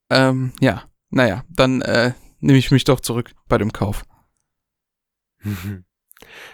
[0.10, 4.06] ähm, ja, naja, dann äh, nehme ich mich doch zurück bei dem Kauf.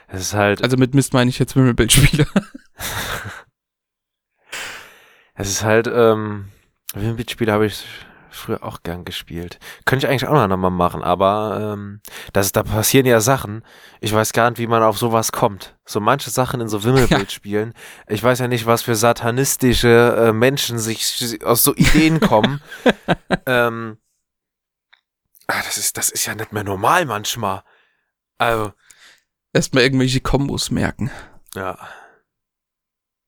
[0.08, 2.26] Es ist halt, Also mit Mist meine ich jetzt Wimmelbildspiele.
[5.38, 6.50] es ist halt, ähm,
[6.94, 7.86] Wimmelbildspiele habe ich
[8.30, 9.60] früher auch gern gespielt.
[9.86, 12.02] Könnte ich eigentlich auch noch mal machen, aber ähm,
[12.34, 13.64] das, da passieren ja Sachen.
[14.00, 15.76] Ich weiß gar nicht, wie man auf sowas kommt.
[15.86, 17.74] So manche Sachen in so Wimmelbildspielen.
[18.08, 22.62] Ich weiß ja nicht, was für satanistische äh, Menschen sich aus so Ideen kommen.
[23.46, 23.98] ähm,
[25.48, 27.64] ah, das ist, das ist ja nicht mehr normal manchmal.
[28.38, 28.74] Also,
[29.54, 31.12] Erstmal irgendwelche Kombos merken.
[31.56, 31.78] ja.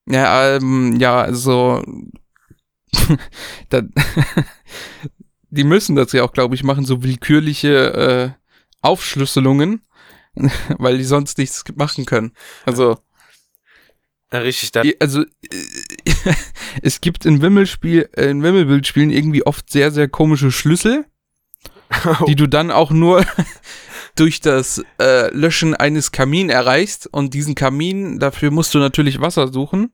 [0.09, 1.83] Ja, ähm, ja, also
[3.69, 3.81] da,
[5.49, 8.39] die müssen das ja auch, glaube ich, machen, so willkürliche äh,
[8.81, 9.81] Aufschlüsselungen,
[10.77, 12.33] weil die sonst nichts machen können.
[12.65, 12.97] Also,
[14.31, 15.23] Ja, Richtig, da, i- also
[16.81, 21.05] es gibt in Wimmelspiel, in Wimmelbildspielen irgendwie oft sehr, sehr komische Schlüssel,
[22.27, 23.25] die du dann auch nur
[24.19, 27.07] durch das äh, Löschen eines Kamin erreichst.
[27.07, 29.93] Und diesen Kamin, dafür musst du natürlich Wasser suchen.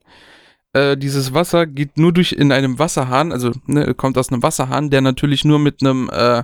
[0.73, 4.89] Äh, dieses Wasser geht nur durch in einem Wasserhahn, also ne, kommt aus einem Wasserhahn,
[4.89, 6.43] der natürlich nur mit einem äh,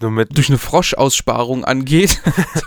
[0.00, 2.20] Nur mit, durch eine Froschaussparung angeht.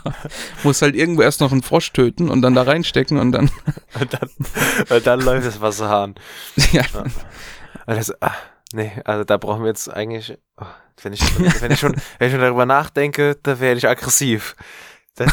[0.64, 3.52] Muss halt irgendwo erst noch einen Frosch töten und dann da reinstecken und dann.
[4.00, 4.30] und dann,
[4.90, 6.16] und dann läuft das Wasserhahn.
[6.72, 6.84] ja,
[7.86, 8.34] Also, ah,
[8.74, 10.66] nee, also da brauchen wir jetzt eigentlich, oh,
[11.02, 11.22] wenn, ich,
[11.62, 14.56] wenn, ich schon, wenn ich schon darüber nachdenke, da werde ich aggressiv.
[15.16, 15.32] Das,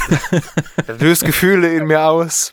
[0.87, 2.53] das löst Gefühle in mir aus.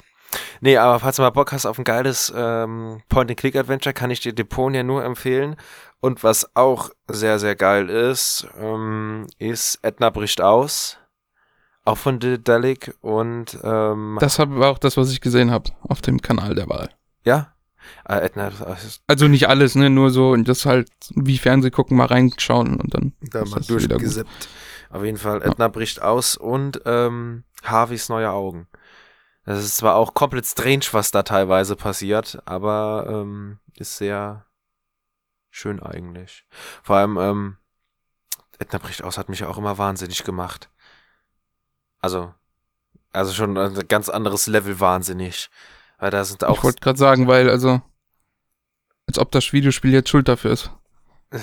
[0.62, 4.34] Nee, aber falls du mal Bock hast auf ein geiles ähm, Point-and-Click-Adventure, kann ich dir
[4.34, 5.56] Deponia nur empfehlen.
[6.02, 10.98] Und was auch sehr, sehr geil ist, ähm, ist Edna bricht aus.
[11.86, 16.22] Auch von Dedalic und ähm, das war auch das, was ich gesehen habe auf dem
[16.22, 16.90] Kanal der Wahl.
[17.24, 17.54] ja.
[18.08, 21.98] Äh, äh, ist Also nicht alles, ne, nur so und das halt wie Fernseh gucken,
[21.98, 24.50] mal reinschauen und dann da mal durchgesippt.
[24.90, 28.68] Auf jeden Fall, Edna bricht aus und ähm, Harveys neue Augen.
[29.46, 34.46] Das ist zwar auch komplett strange, was da teilweise passiert, aber ähm, ist sehr
[35.50, 36.46] schön eigentlich.
[36.84, 37.58] Vor allem, ähm,
[38.60, 40.70] Edna bricht aus hat mich auch immer wahnsinnig gemacht.
[42.00, 42.34] Also,
[43.12, 45.50] also schon ein ganz anderes Level wahnsinnig.
[46.00, 47.82] Weil da sind auch Ich wollte gerade sagen, weil also
[49.08, 50.72] als ob das Videospiel jetzt schuld dafür ist.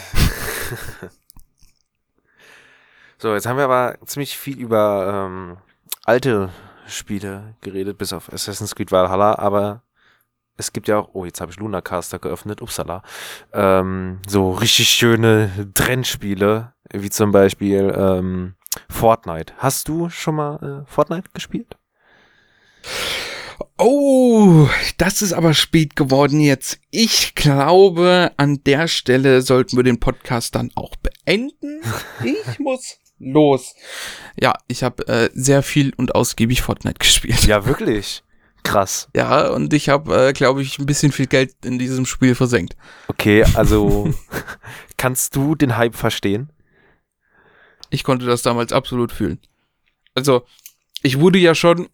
[3.18, 5.56] So, jetzt haben wir aber ziemlich viel über ähm,
[6.04, 6.50] alte
[6.86, 9.82] Spiele geredet, bis auf Assassin's Creed Valhalla, aber
[10.58, 13.02] es gibt ja auch, oh, jetzt habe ich Lunacaster geöffnet, upsala,
[13.54, 18.54] ähm, so richtig schöne Trendspiele, wie zum Beispiel ähm,
[18.90, 19.54] Fortnite.
[19.58, 21.78] Hast du schon mal äh, Fortnite gespielt?
[23.78, 26.78] Oh, das ist aber spät geworden jetzt.
[26.90, 31.80] Ich glaube, an der Stelle sollten wir den Podcast dann auch beenden.
[32.24, 33.74] Ich muss los.
[34.40, 37.44] Ja, ich habe äh, sehr viel und ausgiebig Fortnite gespielt.
[37.46, 38.22] Ja, wirklich.
[38.62, 39.08] Krass.
[39.14, 42.76] Ja, und ich habe, äh, glaube ich, ein bisschen viel Geld in diesem Spiel versenkt.
[43.08, 44.12] Okay, also
[44.96, 46.50] kannst du den Hype verstehen?
[47.90, 49.38] Ich konnte das damals absolut fühlen.
[50.14, 50.44] Also,
[51.02, 51.88] ich wurde ja schon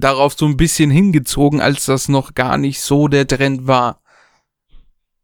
[0.00, 4.02] darauf so ein bisschen hingezogen, als das noch gar nicht so der Trend war.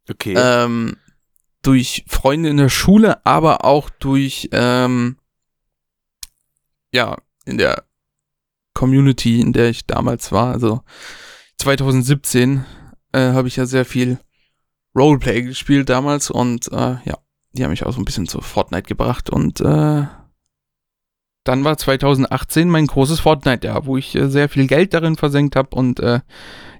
[0.09, 0.35] Okay.
[0.37, 0.97] Ähm,
[1.61, 5.17] durch Freunde in der Schule, aber auch durch, ähm,
[6.93, 7.83] ja, in der
[8.73, 10.53] Community, in der ich damals war.
[10.53, 10.81] Also
[11.57, 12.65] 2017
[13.11, 14.19] äh, habe ich ja sehr viel
[14.95, 17.17] Roleplay gespielt damals und äh, ja,
[17.53, 20.05] die haben mich auch so ein bisschen zu Fortnite gebracht und äh,
[21.47, 25.75] dann war 2018 mein großes Fortnite-Jahr, wo ich äh, sehr viel Geld darin versenkt habe
[25.75, 26.21] und äh,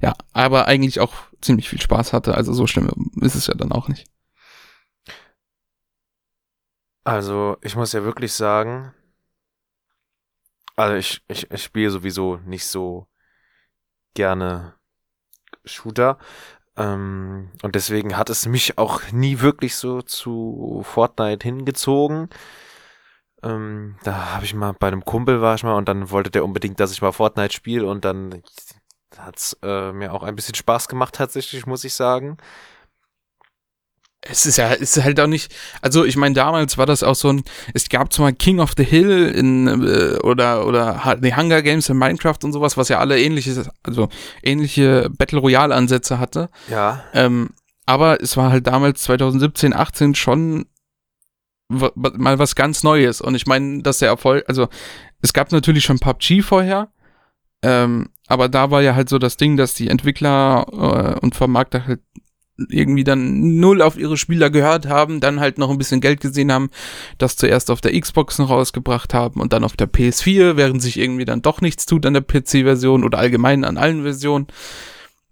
[0.02, 2.36] ja, aber eigentlich auch ziemlich viel Spaß hatte.
[2.36, 4.08] Also so schlimm ist es ja dann auch nicht.
[7.04, 8.94] Also, ich muss ja wirklich sagen,
[10.76, 13.08] also ich, ich, ich spiele sowieso nicht so
[14.14, 14.76] gerne
[15.64, 16.18] Shooter.
[16.76, 22.30] Ähm, und deswegen hat es mich auch nie wirklich so zu Fortnite hingezogen.
[23.44, 26.44] Ähm, da habe ich mal bei einem Kumpel war ich mal und dann wollte der
[26.44, 28.42] unbedingt, dass ich mal Fortnite spiele und dann
[29.18, 32.38] hat's äh, mir auch ein bisschen Spaß gemacht tatsächlich, muss ich sagen.
[34.22, 37.16] Es ist ja, es ist halt auch nicht, also ich meine, damals war das auch
[37.16, 41.62] so ein, es gab zwar King of the Hill in, äh, oder, oder die Hunger
[41.62, 44.10] Games in Minecraft und sowas, was ja alle ähnliches, also
[44.42, 46.50] ähnliche Battle Royale Ansätze hatte.
[46.70, 47.04] Ja.
[47.14, 47.52] Ähm,
[47.86, 50.66] aber es war halt damals 2017, 18 schon
[51.70, 53.22] mal was ganz Neues.
[53.22, 54.68] Und ich meine, dass der Erfolg, also
[55.22, 56.90] es gab natürlich schon PUBG vorher,
[57.62, 60.66] ähm, aber da war ja halt so das Ding, dass die Entwickler
[61.18, 62.02] äh, und Vermarkter halt
[62.70, 66.52] irgendwie dann null auf ihre Spieler gehört haben, dann halt noch ein bisschen Geld gesehen
[66.52, 66.70] haben,
[67.18, 70.98] das zuerst auf der Xbox noch rausgebracht haben und dann auf der PS4, während sich
[70.98, 74.48] irgendwie dann doch nichts tut an der PC-Version oder allgemein an allen Versionen.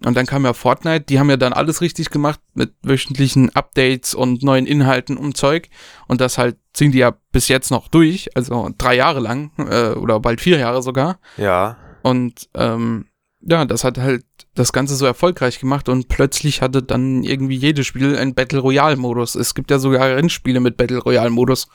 [0.06, 4.14] Und dann kam ja Fortnite, die haben ja dann alles richtig gemacht mit wöchentlichen Updates
[4.14, 5.70] und neuen Inhalten und Zeug.
[6.08, 9.94] Und das halt ziehen die ja bis jetzt noch durch, also drei Jahre lang äh,
[9.94, 11.20] oder bald vier Jahre sogar.
[11.38, 11.78] Ja.
[12.04, 13.08] Und ähm,
[13.42, 17.88] ja, das hat halt das Ganze so erfolgreich gemacht und plötzlich hatte dann irgendwie jedes
[17.88, 19.34] Spiel einen Battle Royale Modus.
[19.34, 21.68] Es gibt ja sogar Rennspiele mit Battle Royale Modus.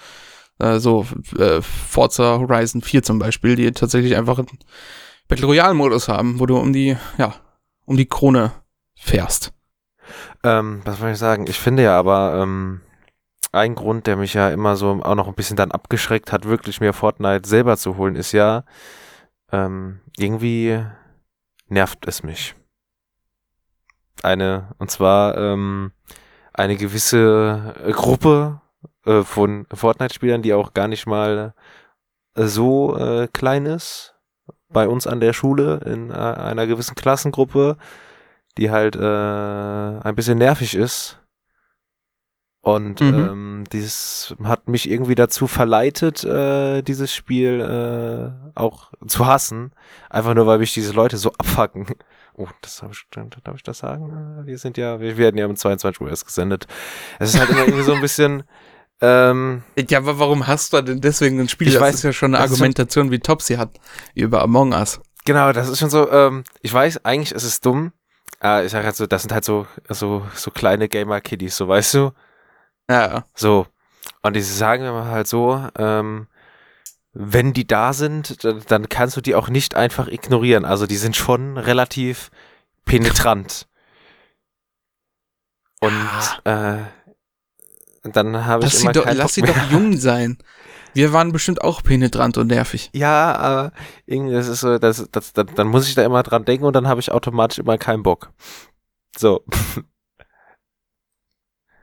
[0.60, 1.04] Äh, so
[1.36, 4.58] äh, Forza Horizon 4 zum Beispiel, die tatsächlich einfach einen
[5.26, 7.34] Battle Royale Modus haben, wo du um die, ja,
[7.90, 8.52] um die Krone
[8.94, 9.52] fährst.
[10.44, 11.48] Ähm, was soll ich sagen?
[11.48, 12.82] Ich finde ja aber, ähm,
[13.50, 16.80] ein Grund, der mich ja immer so auch noch ein bisschen dann abgeschreckt hat, wirklich
[16.80, 18.62] mir Fortnite selber zu holen, ist ja,
[19.50, 20.80] ähm, irgendwie
[21.66, 22.54] nervt es mich.
[24.22, 25.90] eine, und zwar ähm,
[26.52, 28.60] eine gewisse äh, Gruppe
[29.04, 31.54] äh, von Fortnite-Spielern, die auch gar nicht mal
[32.36, 34.14] äh, so äh, klein ist,
[34.72, 37.76] bei uns an der Schule in äh, einer gewissen Klassengruppe,
[38.58, 41.16] die halt äh, ein bisschen nervig ist.
[42.62, 43.14] Und Mhm.
[43.14, 49.72] ähm, dieses hat mich irgendwie dazu verleitet, äh, dieses Spiel äh, auch zu hassen.
[50.10, 51.86] Einfach nur, weil mich diese Leute so abfacken.
[52.36, 53.04] Oh, das habe ich,
[53.44, 54.46] darf ich das sagen?
[54.46, 56.66] Wir sind ja, wir werden ja um 22 Uhr erst gesendet.
[57.18, 58.44] Es ist halt immer irgendwie so ein bisschen,
[59.00, 61.68] ähm, Ja, aber warum hast du denn deswegen ein Spiel?
[61.68, 63.70] Ich das weiß, ist ja schon eine ist schon- Argumentation, wie Topsy hat
[64.14, 65.00] über Among Us.
[65.24, 67.92] Genau, das ist schon so, ähm, ich weiß, eigentlich ist es dumm.
[68.42, 71.94] Äh, ich sag halt so, das sind halt so, so, so kleine Gamer-Kiddies, so weißt
[71.94, 72.12] du?
[72.90, 73.66] Ja, So.
[74.22, 76.26] Und die sagen immer halt so, ähm,
[77.12, 80.64] wenn die da sind, dann, dann kannst du die auch nicht einfach ignorieren.
[80.64, 82.30] Also die sind schon relativ
[82.84, 83.66] penetrant.
[85.80, 86.78] Und äh,
[88.02, 89.64] dann habe ich lass sie immer doch, lass sie Bock mehr.
[89.64, 90.38] doch jung sein.
[90.92, 92.90] Wir waren bestimmt auch penetrant und nervig.
[92.94, 93.72] Ja, aber
[94.06, 96.74] irgendwie, das ist so, das, das, dann, dann muss ich da immer dran denken und
[96.74, 98.32] dann habe ich automatisch immer keinen Bock.
[99.16, 99.44] So.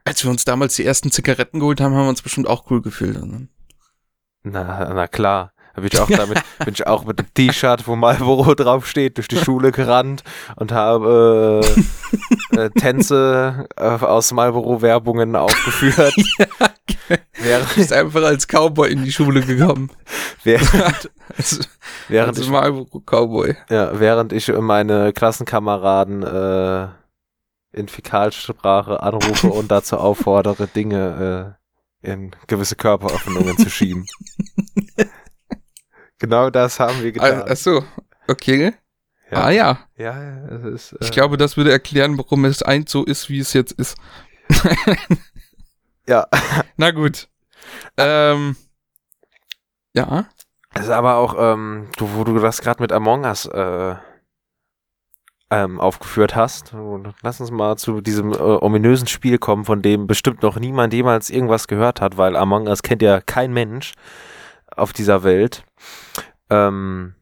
[0.03, 2.81] Als wir uns damals die ersten Zigaretten geholt haben, haben wir uns bestimmt auch cool
[2.81, 3.17] gefühlt.
[4.43, 5.53] Na, na klar.
[5.77, 9.27] Da bin ich auch damit, bin ich auch mit dem T-Shirt, wo Marlboro draufsteht, durch
[9.27, 10.23] die Schule gerannt
[10.55, 11.61] und habe
[12.51, 16.13] äh, äh, Tänze äh, aus Marlboro-Werbungen aufgeführt.
[17.09, 19.89] Du während, bist einfach als Cowboy in die Schule gekommen.
[20.43, 21.61] während, Also,
[22.09, 23.55] während, als ich, Marlboro Cowboy.
[23.69, 26.87] ja, während ich meine Klassenkameraden äh,
[27.71, 31.55] in Fäkalsprache anrufe und dazu auffordere, Dinge
[32.03, 34.05] äh, in gewisse Körperöffnungen zu schieben.
[36.27, 37.41] Genau das haben wir getan.
[37.41, 37.83] Ah, Ach so,
[38.27, 38.73] okay.
[39.31, 39.43] Ja.
[39.43, 40.93] Ah ja, Ja, es ist.
[40.93, 43.97] Äh, ich glaube, das würde erklären, warum es eins so ist, wie es jetzt ist.
[46.07, 46.27] Ja.
[46.77, 47.27] Na gut.
[47.97, 48.55] Ähm,
[49.93, 50.25] ja.
[50.73, 53.95] Es ist aber auch, ähm, du, wo du das gerade mit Among Us äh,
[55.49, 56.73] ähm, aufgeführt hast.
[57.23, 61.29] Lass uns mal zu diesem äh, ominösen Spiel kommen, von dem bestimmt noch niemand jemals
[61.29, 63.93] irgendwas gehört hat, weil Among Us kennt ja kein Mensch
[64.77, 65.63] auf dieser Welt.
[66.49, 67.15] Ähm,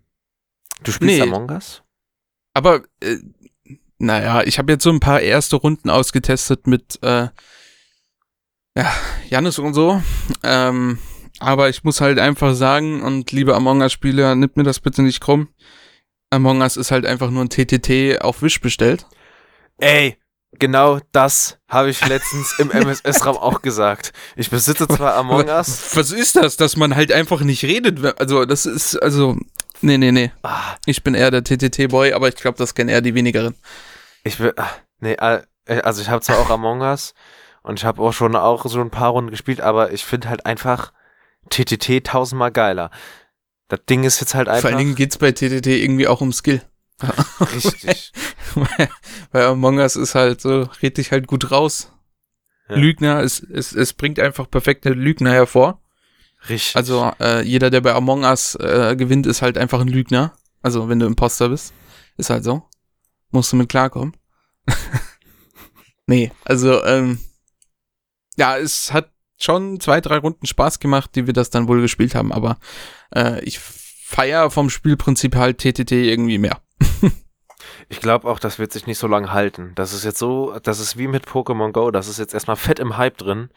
[0.83, 1.21] du spielst Nee.
[1.21, 1.83] Among Us?
[2.53, 3.17] Aber, äh,
[3.97, 7.27] naja, ich habe jetzt so ein paar erste Runden ausgetestet mit, äh,
[8.77, 8.93] ja,
[9.29, 10.01] Jannis und so.
[10.43, 10.99] Ähm,
[11.39, 15.21] aber ich muss halt einfach sagen, und liebe Among Us-Spieler, nimmt mir das bitte nicht
[15.21, 15.49] krumm.
[16.29, 19.05] Among Us ist halt einfach nur ein TTT auf Wish bestellt.
[19.77, 20.17] Ey,
[20.59, 24.13] genau das habe ich letztens im MSS-Raum auch gesagt.
[24.35, 25.95] Ich besitze zwar Among Us.
[25.95, 28.19] Was ist das, dass man halt einfach nicht redet?
[28.19, 29.37] Also, das ist, also,
[29.81, 30.31] nee, nee, nee.
[30.43, 33.55] Ah, Ich bin eher der TTT-Boy, aber ich glaube, das kennen eher die wenigeren.
[34.23, 35.41] Ich will, ah, nee, äh,
[35.83, 37.13] also ich habe zwar auch Among Us
[37.63, 40.45] und ich habe auch schon auch so ein paar Runden gespielt, aber ich finde halt
[40.45, 40.91] einfach
[41.49, 42.91] TTT tausendmal geiler.
[43.67, 46.31] Das Ding ist jetzt halt Vor einfach allen Dingen geht's bei TTT irgendwie auch um
[46.31, 46.61] Skill.
[47.53, 48.11] richtig.
[48.55, 48.89] Weil-
[49.31, 51.91] Weil Among Us ist halt so, red dich halt gut raus.
[52.69, 52.75] Ja.
[52.77, 55.81] Lügner, es, es, es bringt einfach perfekte Lügner hervor.
[56.49, 56.75] Richtig.
[56.75, 60.33] Also äh, jeder, der bei Among Us äh, gewinnt, ist halt einfach ein Lügner.
[60.61, 61.73] Also wenn du Imposter bist,
[62.17, 62.63] ist halt so.
[63.31, 64.15] Musst du mit klarkommen.
[66.07, 67.19] nee, also ähm,
[68.37, 72.15] ja, es hat schon zwei, drei Runden Spaß gemacht, die wir das dann wohl gespielt
[72.15, 72.57] haben, aber
[73.13, 76.61] äh, ich feier vom Spielprinzip halt TTT irgendwie mehr.
[77.89, 79.73] ich glaube auch, das wird sich nicht so lange halten.
[79.75, 82.79] Das ist jetzt so, das ist wie mit Pokémon Go, das ist jetzt erstmal fett
[82.79, 83.49] im Hype drin.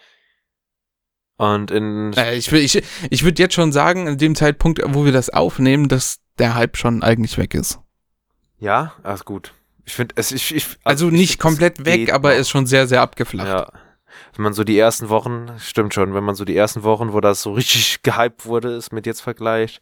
[1.36, 5.04] Und in Äh, ich will, ich, ich würde jetzt schon sagen, in dem Zeitpunkt, wo
[5.04, 7.78] wir das aufnehmen, dass der Hype schon eigentlich weg ist.
[8.58, 9.54] ja, alles gut.
[9.84, 13.00] Ich finde es ich, ich Also ich nicht komplett weg, aber ist schon sehr, sehr
[13.00, 13.48] abgeflacht.
[13.48, 13.72] Ja.
[14.34, 17.20] Wenn man so die ersten Wochen, stimmt schon, wenn man so die ersten Wochen, wo
[17.20, 19.80] das so richtig gehypt wurde, ist mit jetzt vergleicht,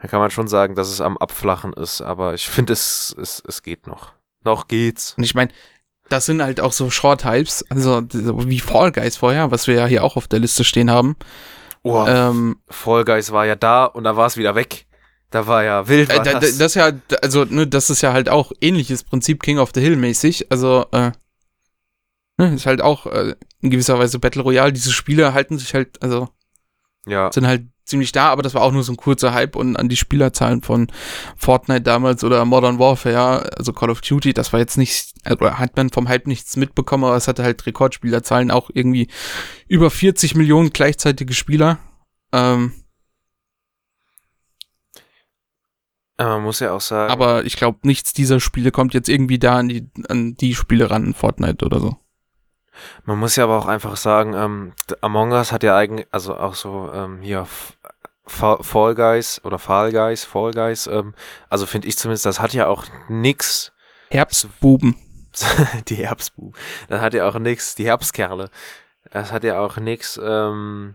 [0.00, 2.00] dann kann man schon sagen, dass es am Abflachen ist.
[2.00, 4.12] Aber ich finde, es, es, es geht noch.
[4.44, 5.14] Noch geht's.
[5.16, 5.50] Und ich meine,
[6.08, 9.86] das sind halt auch so Short-Hypes, also so wie Fall Guys vorher, was wir ja
[9.86, 11.16] hier auch auf der Liste stehen haben.
[11.82, 14.86] Oh, Ähm, Fall Guys war ja da und da war es wieder weg.
[15.30, 16.10] Da war ja wild.
[16.10, 16.58] äh, War da, da, das.
[16.58, 16.92] das ist ja,
[17.22, 20.50] also, ne, das ist ja halt auch ähnliches Prinzip King of the Hill mäßig.
[20.50, 21.12] Also, äh,
[22.38, 24.72] ne, ist halt auch äh, in gewisser Weise Battle Royale.
[24.72, 26.28] Diese Spiele halten sich halt, also
[27.06, 27.30] ja.
[27.30, 29.88] sind halt ziemlich da, aber das war auch nur so ein kurzer Hype und an
[29.88, 30.88] die Spielerzahlen von
[31.36, 35.76] Fortnite damals oder Modern Warfare, also Call of Duty, das war jetzt nicht, oder hat
[35.76, 39.08] man vom Hype nichts mitbekommen, aber es hatte halt Rekordspielerzahlen, auch irgendwie
[39.68, 41.78] über 40 Millionen gleichzeitige Spieler.
[42.32, 42.72] Ähm,
[46.16, 47.10] Aber man muss ja auch sagen.
[47.10, 50.90] Aber ich glaube, nichts dieser Spiele kommt jetzt irgendwie da an die, an die Spiele
[50.90, 51.96] ran, Fortnite oder so.
[53.04, 56.54] Man muss ja aber auch einfach sagen, ähm, Among Us hat ja eigentlich, also auch
[56.54, 57.46] so ähm, hier
[58.26, 61.14] Fall Guys oder Fall Guys, Fall Guys, ähm,
[61.48, 63.72] also finde ich zumindest, das hat ja auch nix.
[64.10, 64.96] Herbstbuben.
[65.88, 66.54] die Herbstbuben.
[66.88, 68.50] Das hat ja auch nix, die Herbstkerle.
[69.10, 70.94] Das hat ja auch nix, ähm,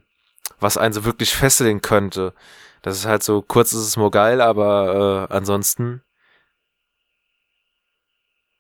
[0.59, 2.33] was einen so wirklich fesseln könnte.
[2.81, 6.01] Das ist halt so, kurz ist es nur geil, aber äh, ansonsten.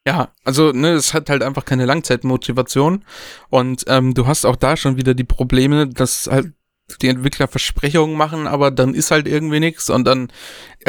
[0.07, 3.03] Ja, also ne, es hat halt einfach keine Langzeitmotivation.
[3.49, 6.53] Und ähm, du hast auch da schon wieder die Probleme, dass halt
[7.01, 10.31] die Entwickler Versprechungen machen, aber dann ist halt irgendwie nichts und dann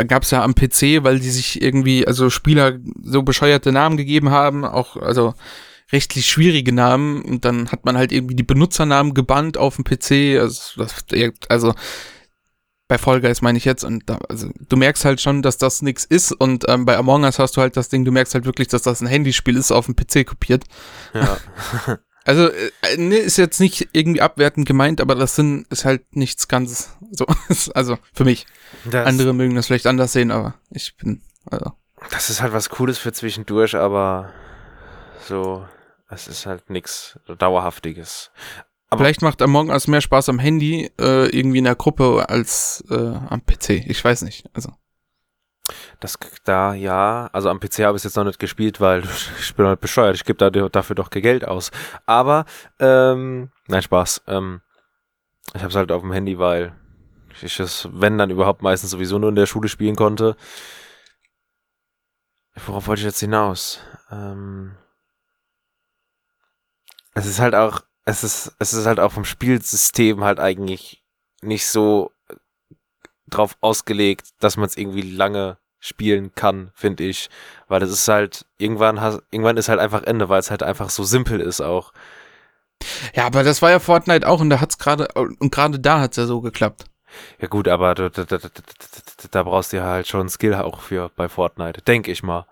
[0.08, 4.66] gab's ja am PC, weil die sich irgendwie, also Spieler so bescheuerte Namen gegeben haben,
[4.66, 5.32] auch also
[5.92, 7.22] rechtlich schwierige Namen.
[7.22, 11.04] Und dann hat man halt irgendwie die Benutzernamen gebannt auf dem PC, also, das,
[11.48, 11.74] also
[12.88, 15.82] bei Fall Guys meine ich jetzt und da, also du merkst halt schon, dass das
[15.82, 18.44] nichts ist und ähm, bei Among Us hast du halt das Ding, du merkst halt
[18.44, 20.64] wirklich, dass das ein Handyspiel ist, auf dem PC kopiert.
[21.12, 21.38] Ja.
[22.24, 26.46] also äh, ne, ist jetzt nicht irgendwie abwertend gemeint, aber das sind ist halt nichts
[26.46, 27.26] ganz so,
[27.74, 28.46] also für mich.
[28.84, 31.72] Das, Andere mögen das vielleicht anders sehen, aber ich bin also.
[32.10, 34.32] Das ist halt was Cooles für zwischendurch, aber
[35.26, 35.66] so,
[36.08, 38.30] es ist halt nichts dauerhaftiges.
[38.88, 42.84] Aber Vielleicht macht Among Us mehr Spaß am Handy, äh, irgendwie in der Gruppe, als
[42.88, 43.86] äh, am PC.
[43.86, 44.48] Ich weiß nicht.
[44.52, 44.72] Also.
[45.98, 49.02] Das da, ja, also am PC habe ich es jetzt noch nicht gespielt, weil
[49.40, 50.14] ich bin halt bescheuert.
[50.14, 51.72] Ich gebe da, dafür doch Geld aus.
[52.04, 52.44] Aber,
[52.78, 54.22] ähm, nein, Spaß.
[54.28, 54.60] Ähm,
[55.54, 56.72] ich habe es halt auf dem Handy, weil
[57.42, 60.36] ich es, wenn dann überhaupt meistens sowieso nur in der Schule spielen konnte.
[62.66, 63.80] Worauf wollte ich jetzt hinaus?
[64.10, 64.76] Ähm,
[67.14, 71.02] es ist halt auch, es ist, es ist halt auch vom Spielsystem halt eigentlich
[71.42, 72.12] nicht so
[73.28, 77.28] drauf ausgelegt, dass man es irgendwie lange spielen kann, finde ich.
[77.68, 80.88] Weil es ist halt, irgendwann, has, irgendwann ist halt einfach Ende, weil es halt einfach
[80.88, 81.92] so simpel ist auch.
[83.14, 86.16] Ja, aber das war ja Fortnite auch und da hat's gerade, und gerade da hat's
[86.16, 86.84] ja so geklappt.
[87.40, 88.38] Ja gut, aber da, da, da,
[89.30, 92.46] da brauchst du ja halt schon Skill auch für bei Fortnite, denke ich mal.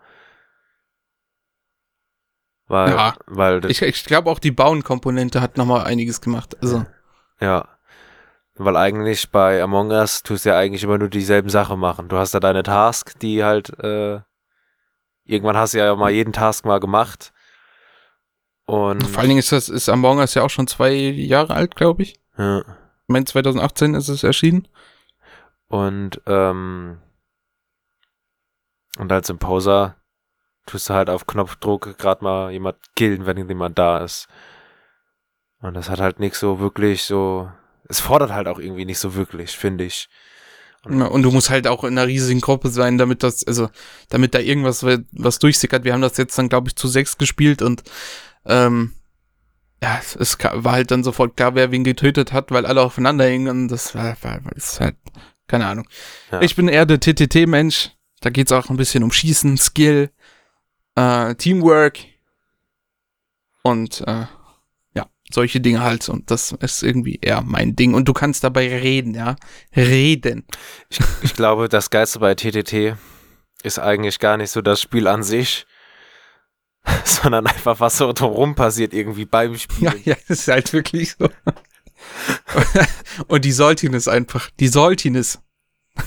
[2.66, 6.56] Weil, ja, weil ich, ich glaube auch die Bauen-Komponente hat nochmal einiges gemacht.
[6.62, 6.86] Also.
[7.40, 7.68] Ja.
[8.56, 12.08] Weil eigentlich bei Among Us tust du ja eigentlich immer nur dieselben Sachen machen.
[12.08, 14.20] Du hast da deine Task, die halt, äh,
[15.24, 17.32] irgendwann hast du ja mal jeden Task mal gemacht.
[18.66, 21.76] Und vor allen Dingen ist das, ist Among Us ja auch schon zwei Jahre alt,
[21.76, 22.20] glaube ich.
[22.38, 22.60] Ja.
[22.60, 24.68] Ich meine, 2018 ist es erschienen.
[25.66, 26.98] Und, ähm,
[28.98, 29.96] und als Imposer
[30.66, 34.28] tust du halt auf Knopfdruck gerade mal jemand killen, wenn jemand da ist.
[35.60, 37.50] Und das hat halt nicht so wirklich so,
[37.88, 40.08] es fordert halt auch irgendwie nicht so wirklich, finde ich.
[40.84, 43.70] Und, und, du musst halt auch in einer riesigen Gruppe sein, damit das, also,
[44.10, 45.84] damit da irgendwas was durchsickert.
[45.84, 47.82] Wir haben das jetzt dann, glaube ich, zu sechs gespielt und
[48.44, 48.92] ähm,
[49.82, 53.48] ja, es war halt dann sofort klar, wer wen getötet hat, weil alle aufeinander hingen
[53.48, 54.96] und das war, war ist halt,
[55.46, 55.88] keine Ahnung.
[56.30, 56.42] Ja.
[56.42, 57.90] Ich bin eher der TTT-Mensch.
[58.20, 60.10] Da geht's auch ein bisschen um Schießen, Skill,
[60.94, 61.98] äh, Teamwork
[63.62, 64.26] und äh,
[64.94, 66.08] ja, solche Dinge halt.
[66.08, 67.94] Und das ist irgendwie eher mein Ding.
[67.94, 69.36] Und du kannst dabei reden, ja.
[69.74, 70.46] Reden.
[70.90, 72.96] Ich, ich glaube, das Geilste bei TTT
[73.62, 75.66] ist eigentlich gar nicht so das Spiel an sich,
[77.04, 79.84] sondern einfach, was so drumherum passiert, irgendwie beim Spiel.
[79.84, 81.28] Ja, ja, das ist halt wirklich so.
[83.28, 85.38] Und die Saltiness einfach, die Saltiness.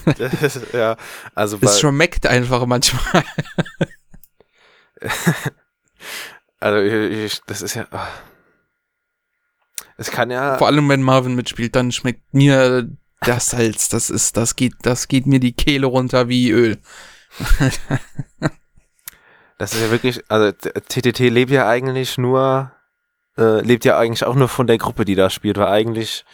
[0.73, 0.97] ja,
[1.33, 1.57] also.
[1.61, 3.23] Es schmeckt einfach manchmal.
[6.59, 7.87] also ich, das ist ja.
[7.91, 8.07] Ah.
[9.97, 10.57] Es kann ja.
[10.57, 12.89] Vor allem wenn Marvin mitspielt, dann schmeckt mir
[13.21, 13.89] das Salz.
[13.89, 16.77] Das ist, das geht, das geht mir die Kehle runter wie Öl.
[19.57, 22.71] das ist ja wirklich, also TTT lebt ja eigentlich nur,
[23.37, 26.25] äh, lebt ja eigentlich auch nur von der Gruppe, die da spielt, weil eigentlich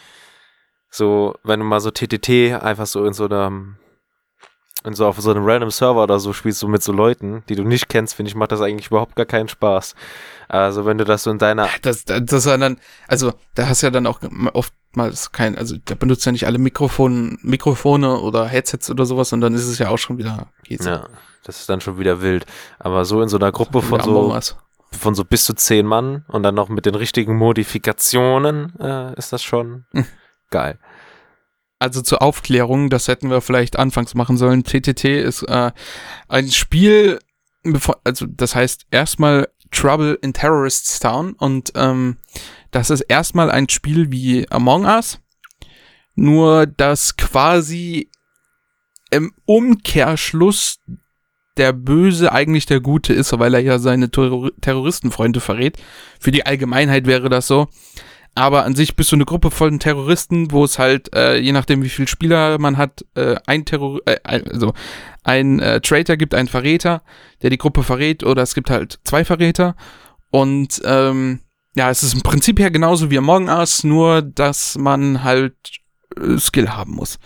[0.90, 3.78] so, wenn du mal so TTT einfach so in so einem
[4.82, 7.54] und so auf so einem random Server oder so spielst du mit so Leuten, die
[7.54, 9.94] du nicht kennst, finde ich, macht das eigentlich überhaupt gar keinen Spaß.
[10.48, 11.68] Also wenn du das so in deiner...
[11.82, 14.20] Das, das, das dann, also da hast du ja dann auch
[14.52, 19.40] oftmals kein, also da benutzt ja nicht alle Mikrofon, Mikrofone oder Headsets oder sowas und
[19.40, 21.08] dann ist es ja auch schon wieder, geht's Ja,
[21.44, 22.44] das ist dann schon wieder wild.
[22.78, 24.38] Aber so in so einer Gruppe von so,
[24.92, 29.32] von so bis zu zehn Mann und dann noch mit den richtigen Modifikationen äh, ist
[29.32, 30.04] das schon hm.
[30.50, 30.78] geil.
[31.78, 34.64] Also zur Aufklärung, das hätten wir vielleicht anfangs machen sollen.
[34.64, 35.72] TTT ist äh,
[36.28, 37.18] ein Spiel,
[38.04, 42.18] also das heißt erstmal Trouble in Terrorists Town und ähm,
[42.70, 45.20] das ist erstmal ein Spiel wie Among Us,
[46.14, 48.08] nur dass quasi
[49.10, 50.80] im Umkehrschluss
[51.56, 55.76] der Böse eigentlich der Gute ist, weil er ja seine Terror Terroristenfreunde verrät.
[56.18, 57.68] Für die Allgemeinheit wäre das so.
[58.34, 61.82] Aber an sich bist du eine Gruppe von Terroristen, wo es halt, äh, je nachdem
[61.82, 64.72] wie viele Spieler man hat, äh, ein Terror, äh, also
[65.22, 67.02] ein äh, Traitor gibt, einen Verräter,
[67.42, 69.76] der die Gruppe verrät, oder es gibt halt zwei Verräter.
[70.30, 71.40] Und ähm,
[71.76, 75.54] ja, es ist im Prinzip ja genauso wie Among Us, nur dass man halt
[76.16, 77.18] äh, Skill haben muss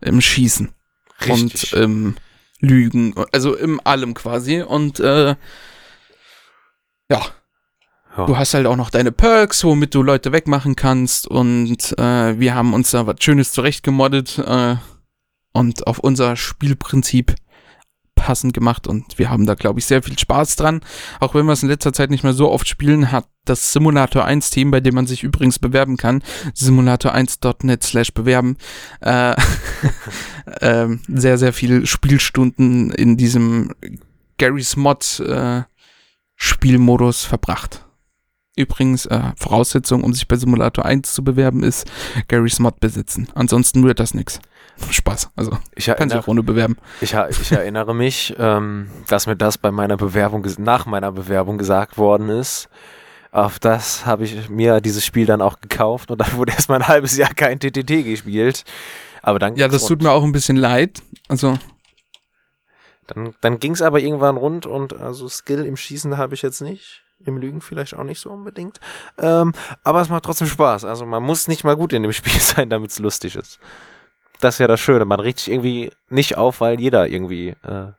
[0.00, 0.72] im Schießen
[1.20, 1.72] Richtig.
[1.74, 2.16] und im
[2.60, 4.62] Lügen, also im allem quasi.
[4.62, 5.36] Und äh,
[7.10, 7.22] ja,
[8.16, 8.26] Ja.
[8.26, 11.26] du hast halt auch noch deine Perks, womit du Leute wegmachen kannst.
[11.26, 14.76] Und äh, wir haben uns da was Schönes zurechtgemoddet äh,
[15.52, 17.34] und auf unser Spielprinzip
[18.14, 20.80] passend gemacht und wir haben da, glaube ich, sehr viel Spaß dran.
[21.20, 24.24] Auch wenn wir es in letzter Zeit nicht mehr so oft spielen, hat das Simulator
[24.24, 26.22] 1 Team, bei dem man sich übrigens bewerben kann,
[26.54, 28.56] simulator1.net slash bewerben,
[29.00, 29.34] äh,
[30.60, 33.74] ähm, sehr, sehr viel Spielstunden in diesem
[34.38, 35.62] Garry's Mod äh,
[36.36, 37.83] Spielmodus verbracht.
[38.56, 41.90] Übrigens, äh, Voraussetzung, um sich bei Simulator 1 zu bewerben, ist
[42.28, 43.28] Garry's Mod besitzen.
[43.34, 44.40] Ansonsten wird das nix.
[44.90, 45.30] Spaß.
[45.36, 46.76] Also, Ich kann sich auch ohne bewerben.
[47.00, 51.96] ich, ich erinnere mich, ähm, dass mir das bei meiner Bewerbung, nach meiner Bewerbung gesagt
[51.96, 52.68] worden ist.
[53.30, 56.88] Auf das habe ich mir dieses Spiel dann auch gekauft und dann wurde erstmal ein
[56.88, 58.64] halbes Jahr kein TTT gespielt.
[59.22, 61.02] Aber dann Ja, das tut mir auch ein bisschen leid.
[61.28, 61.58] Also,
[63.06, 66.60] Dann, dann ging es aber irgendwann rund und also Skill im Schießen habe ich jetzt
[66.62, 67.03] nicht.
[67.26, 68.80] Im Lügen vielleicht auch nicht so unbedingt.
[69.18, 69.52] Ähm,
[69.82, 70.84] aber es macht trotzdem Spaß.
[70.84, 73.58] Also man muss nicht mal gut in dem Spiel sein, damit es lustig ist.
[74.40, 75.04] Das ist ja das Schöne.
[75.04, 77.50] Man regt sich irgendwie nicht auf, weil jeder irgendwie.
[77.66, 77.92] Äh,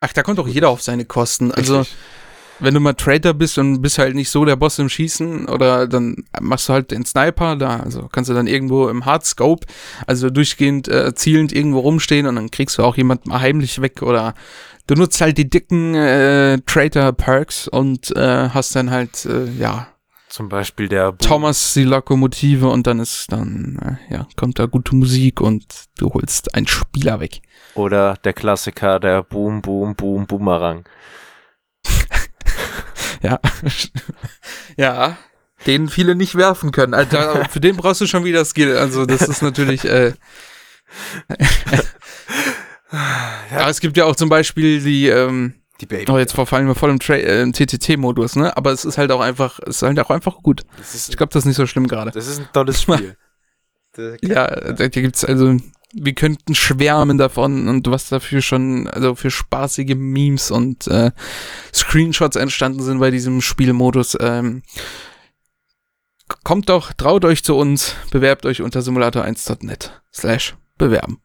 [0.00, 1.50] ach, da kommt doch jeder auf seine Kosten.
[1.52, 1.96] Also, richtig-
[2.60, 5.86] wenn du mal Traitor bist und bist halt nicht so der Boss im Schießen oder
[5.86, 9.66] dann machst du halt den Sniper, da also kannst du dann irgendwo im Hardscope,
[10.06, 14.02] also durchgehend äh, zielend irgendwo rumstehen und dann kriegst du auch jemanden mal heimlich weg
[14.02, 14.34] oder
[14.86, 19.88] du nutzt halt die dicken äh, Traitor Perks und äh, hast dann halt äh, ja
[20.28, 24.66] zum Beispiel der Boom- Thomas die Lokomotive und dann ist dann äh, ja kommt da
[24.66, 25.64] gute Musik und
[25.98, 27.40] du holst einen Spieler weg.
[27.74, 30.84] oder der Klassiker, der Boom, Boom, Boom, Boomerang.
[33.22, 33.40] Ja.
[34.76, 35.16] ja.
[35.66, 36.94] Den viele nicht werfen können.
[36.94, 38.76] Alter, für den brauchst du schon wieder Skill.
[38.76, 39.84] Also, das ist natürlich.
[39.84, 40.12] Äh,
[43.50, 45.08] ja, es gibt ja auch zum Beispiel die.
[45.08, 46.10] Ähm, Die Baby.
[46.10, 48.56] oh, jetzt verfallen wir voll im, äh, im TTT-Modus, ne?
[48.56, 49.58] Aber es ist halt auch einfach.
[49.66, 50.62] Es ist halt auch einfach gut.
[50.80, 52.10] Ist, Ich glaube, das ist nicht so schlimm gerade.
[52.10, 53.16] das ist ein tolles Spiel.
[53.94, 55.56] Da- Ja, da gibt's also.
[55.98, 61.10] Wir könnten schwärmen davon und was dafür schon, also für spaßige Memes und äh,
[61.74, 64.16] Screenshots entstanden sind bei diesem Spielmodus.
[64.20, 64.62] Ähm,
[66.44, 71.22] kommt doch, traut euch zu uns, bewerbt euch unter simulator1.net slash bewerben.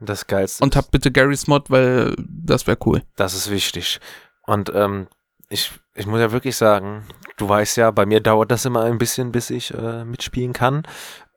[0.00, 0.62] Das Geilste.
[0.62, 3.02] Und habt bitte Garry's Mod, weil das wäre cool.
[3.16, 4.00] Das ist wichtig.
[4.42, 5.08] Und ähm,
[5.48, 7.04] ich, ich muss ja wirklich sagen,
[7.36, 10.82] du weißt ja, bei mir dauert das immer ein bisschen, bis ich äh, mitspielen kann.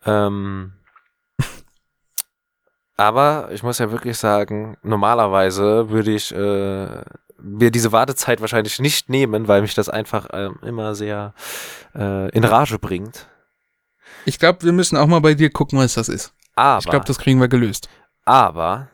[0.05, 0.73] Ähm,
[2.97, 7.01] aber ich muss ja wirklich sagen, normalerweise würde ich äh,
[7.39, 11.33] mir diese Wartezeit wahrscheinlich nicht nehmen, weil mich das einfach ähm, immer sehr
[11.95, 13.27] äh, in Rage bringt.
[14.25, 16.33] Ich glaube, wir müssen auch mal bei dir gucken, was das ist.
[16.55, 17.87] Aber, Ich glaube, das kriegen wir gelöst.
[18.25, 18.89] aber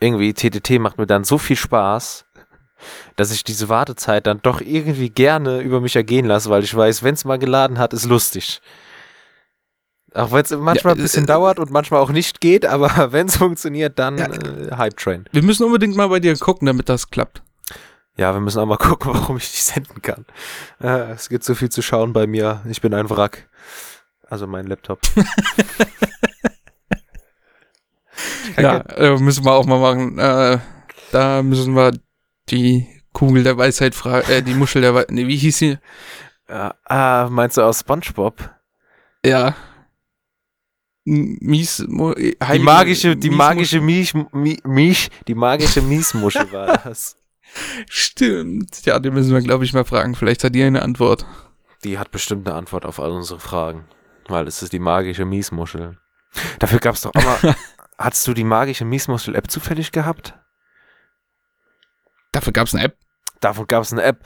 [0.00, 2.24] irgendwie TTT macht mir dann so viel Spaß,
[3.16, 7.02] dass ich diese Wartezeit dann doch irgendwie gerne über mich ergehen lasse, weil ich weiß,
[7.02, 8.60] wenn es mal geladen hat, ist lustig.
[10.14, 13.08] Auch wenn es manchmal Ja, ein bisschen äh, dauert und manchmal auch nicht geht, aber
[13.12, 14.26] wenn es funktioniert, dann Ja.
[14.26, 15.24] äh, Hype Train.
[15.32, 17.42] Wir müssen unbedingt mal bei dir gucken, damit das klappt.
[18.16, 20.24] Ja, wir müssen auch mal gucken, warum ich nicht senden kann.
[20.82, 22.62] Äh, es gibt so viel zu schauen bei mir.
[22.68, 23.48] Ich bin ein Wrack.
[24.28, 25.00] Also mein Laptop.
[28.56, 30.18] Ja, äh, müssen wir auch mal machen.
[30.18, 30.58] Äh,
[31.12, 31.92] da müssen wir
[32.50, 35.78] die Kugel der Weisheit fragen, äh, die Muschel der Weisheit, nee, wie hieß sie?
[36.48, 38.50] Ah, meinst du aus SpongeBob?
[39.24, 39.54] Ja.
[41.40, 43.36] Mies, äh, Die magische, die Miesmuschel.
[43.36, 47.16] magische Miech, Mi- Miech, die magische Miesmuschel war das.
[47.88, 48.84] Stimmt.
[48.84, 50.14] Ja, den müssen wir, glaube ich, mal fragen.
[50.14, 51.24] Vielleicht hat die eine Antwort.
[51.84, 53.86] Die hat bestimmt eine Antwort auf all unsere Fragen.
[54.26, 55.96] Weil es ist die magische Miesmuschel.
[56.58, 57.56] Dafür gab's doch auch mal.
[57.96, 60.34] Hattest du die magische Miesmuschel-App zufällig gehabt?
[62.32, 62.96] Dafür gab es eine App.
[63.40, 64.24] Davon gab's eine App.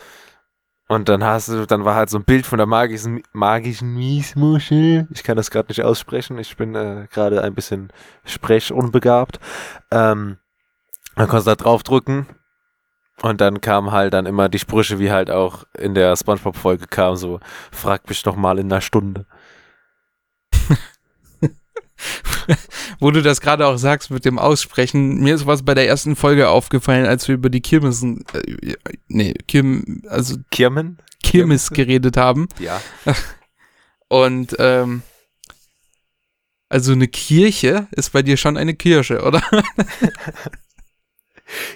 [0.93, 5.09] Und dann hast du, dann war halt so ein Bild von der magischen, magischen Miesmuschel.
[5.11, 6.37] Ich kann das gerade nicht aussprechen.
[6.37, 7.91] Ich bin äh, gerade ein bisschen
[8.27, 9.41] sprechunbegabt.
[9.91, 10.37] Ähm,
[11.17, 12.27] dann konntest du da draufdrücken.
[13.23, 17.17] Und dann kamen halt dann immer die Sprüche, wie halt auch in der Spongebob-Folge kam,
[17.17, 17.41] so,
[17.71, 19.25] frag mich doch mal in einer Stunde.
[22.99, 26.17] wo du das gerade auch sagst mit dem Aussprechen, mir ist was bei der ersten
[26.17, 28.75] Folge aufgefallen, als wir über die Kirmesen, äh,
[29.09, 30.99] nee, Kirm, also Kirmen?
[31.23, 32.49] Kirmes geredet haben.
[32.59, 32.81] Ja.
[34.09, 35.03] Und ähm,
[36.69, 39.43] also eine Kirche ist bei dir schon eine Kirche, oder?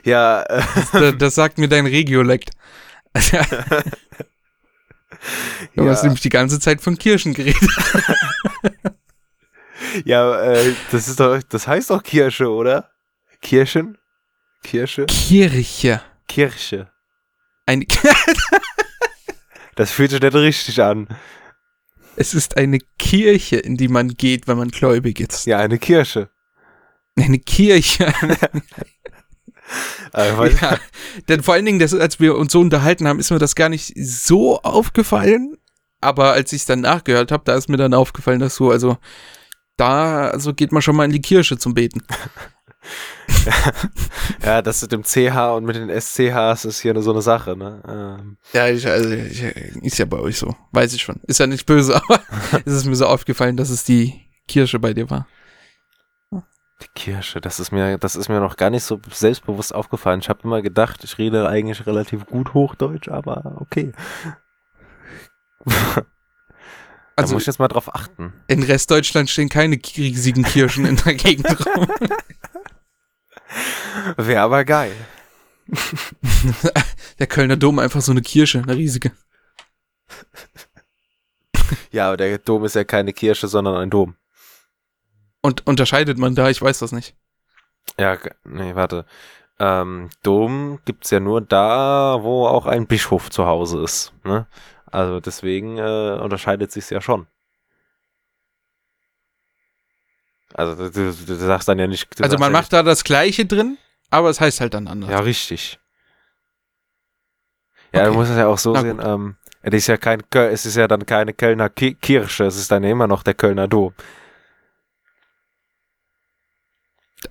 [0.05, 0.63] Ja, äh,
[0.93, 2.51] das, das sagt mir dein Regiolekt.
[5.75, 7.69] Du hast ja, nämlich die ganze Zeit von Kirschen geredet.
[10.05, 12.91] Ja äh, das ist doch, das heißt doch Kirsche, oder?
[13.41, 13.99] Kirschen?
[14.63, 15.07] Kirsche?
[15.07, 16.03] Kirche.
[16.27, 16.91] Kirche.
[17.67, 17.87] Eine,
[19.77, 21.07] Das fühlt sich nicht richtig an.
[22.17, 25.47] es ist eine Kirche, in die man geht, wenn man gläubig ist.
[25.47, 26.31] Ja, eine Kirsche.
[27.15, 28.13] Eine Kirche.
[30.13, 30.79] Weil, ja.
[31.29, 33.69] Denn vor allen Dingen, das, als wir uns so unterhalten haben, ist mir das gar
[33.69, 35.59] nicht so aufgefallen.
[36.01, 38.97] Aber als ich es dann nachgehört habe, da ist mir dann aufgefallen, dass du, also,
[39.77, 42.03] da, also geht man schon mal in die Kirche zum Beten.
[44.45, 47.83] ja, das mit dem CH und mit den SCHs ist hier so eine Sache, ne?
[47.89, 50.55] Ähm, Ja, ich, also, ich, ist ja bei euch so.
[50.73, 51.21] Weiß ich schon.
[51.27, 52.21] Ist ja nicht böse, aber
[52.65, 55.27] es ist mir so aufgefallen, dass es die Kirche bei dir war.
[56.33, 60.21] die Kirsche, das ist mir, das ist mir noch gar nicht so selbstbewusst aufgefallen.
[60.21, 63.93] Ich habe immer gedacht, ich rede eigentlich relativ gut Hochdeutsch, aber okay.
[67.17, 68.33] Da Also muss ich jetzt mal drauf achten.
[68.47, 71.89] in Restdeutschland stehen keine riesigen Kirchen in der Gegend rum.
[74.17, 74.93] Wäre aber geil.
[77.19, 79.11] Der Kölner Dom einfach so eine Kirche, eine riesige.
[81.91, 84.15] Ja, aber der Dom ist ja keine Kirche, sondern ein Dom.
[85.43, 86.49] Und unterscheidet man da?
[86.51, 87.17] Ich weiß das nicht.
[87.99, 89.07] Ja, nee, warte.
[89.59, 94.13] Ähm, Dom gibt's ja nur da, wo auch ein Bischof zu Hause ist.
[94.25, 94.47] Ne?
[94.97, 97.27] Also deswegen äh, unterscheidet sich's ja schon.
[100.55, 102.09] Also du, du, du sagst dann ja nicht.
[102.23, 103.77] Also man ja macht da das Gleiche drin,
[104.09, 105.11] aber es heißt halt dann anders.
[105.11, 105.79] nicht, Ja, richtig.
[107.93, 108.11] Ja, Okay.
[108.11, 108.99] du musst es ja auch so Na sehen.
[109.05, 112.71] Ähm, es ist ja kein, es ist ja dann keine Kölner Ki Kirche, es ist
[112.71, 113.93] dann ja immer noch der Kölner Dom.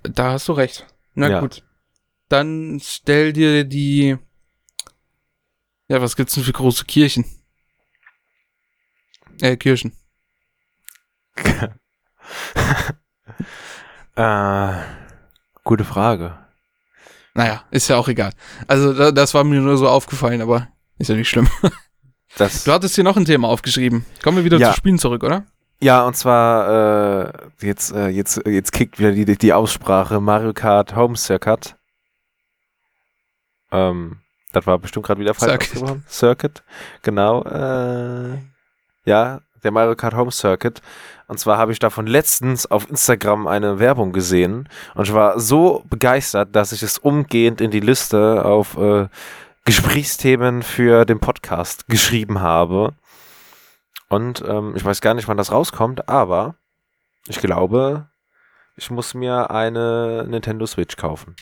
[0.04, 0.86] Da hast du recht.
[1.16, 1.40] Na Ja.
[1.40, 1.64] gut.
[2.30, 4.18] Dann stell dir die.
[5.88, 7.26] Ja, was gibt's denn für große Kirchen?
[9.42, 9.94] Äh, Kirchen.
[14.16, 14.74] Äh,
[15.66, 16.38] gute Frage.
[17.34, 18.32] Naja, ist ja auch egal.
[18.68, 21.50] Also, da, das war mir nur so aufgefallen, aber ist ja nicht schlimm.
[22.38, 24.06] Das, Du hattest hier noch ein Thema aufgeschrieben.
[24.22, 24.72] Kommen wir wieder Ja.
[24.72, 25.46] zu Spielen zurück, oder?
[25.80, 27.32] Ja, und zwar, äh,
[27.62, 31.78] jetzt, äh, jetzt, jetzt kickt wieder die, die Aussprache Mario Kart Home Circuit.
[33.72, 34.18] Ähm,
[34.52, 36.02] das war bestimmt gerade wieder falsch Circuit.
[36.10, 36.64] Circuit,
[37.04, 37.44] genau.
[37.46, 38.38] Äh,
[39.06, 40.82] ja, der Mario Kart Home Circuit.
[41.28, 45.84] Und zwar habe ich davon letztens auf Instagram eine Werbung gesehen und ich war so
[45.90, 49.08] begeistert, dass ich es umgehend in die Liste auf äh,
[49.66, 52.94] Gesprächsthemen für den Podcast geschrieben habe.
[54.08, 56.56] Und ähm, ich weiß gar nicht, wann das rauskommt, aber
[57.28, 58.08] ich glaube,
[58.78, 61.36] ich muss mir eine Nintendo Switch kaufen.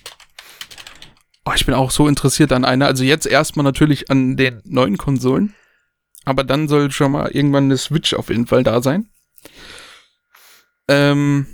[1.46, 2.86] Oh, ich bin auch so interessiert an einer.
[2.86, 5.54] Also jetzt erstmal natürlich an den neuen Konsolen.
[6.26, 9.10] Aber dann soll schon mal irgendwann eine Switch auf jeden Fall da sein.
[10.88, 11.48] Ähm,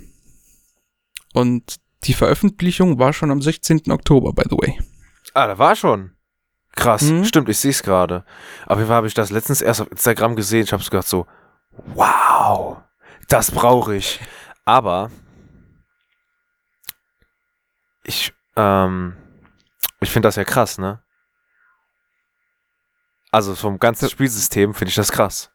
[1.32, 3.90] und die Veröffentlichung war schon am 16.
[3.90, 4.78] Oktober, by the way.
[5.34, 6.12] Ah, da war schon.
[6.76, 7.24] Krass, Mhm.
[7.24, 8.24] stimmt, ich sehe es gerade.
[8.66, 10.62] Auf jeden Fall habe ich das letztens erst auf Instagram gesehen.
[10.64, 11.26] Ich habe es gedacht so,
[11.94, 12.78] wow,
[13.28, 14.20] das brauche ich.
[14.64, 15.10] Aber
[18.04, 19.16] ich, ähm,
[20.00, 21.02] ich finde das ja krass, ne?
[23.30, 25.50] Also vom ganzen Spielsystem finde ich das krass.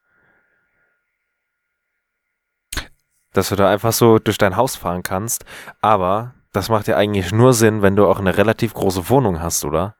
[3.33, 5.43] Dass du da einfach so durch dein Haus fahren kannst,
[5.81, 9.65] aber das macht ja eigentlich nur Sinn, wenn du auch eine relativ große Wohnung hast,
[9.65, 9.97] oder?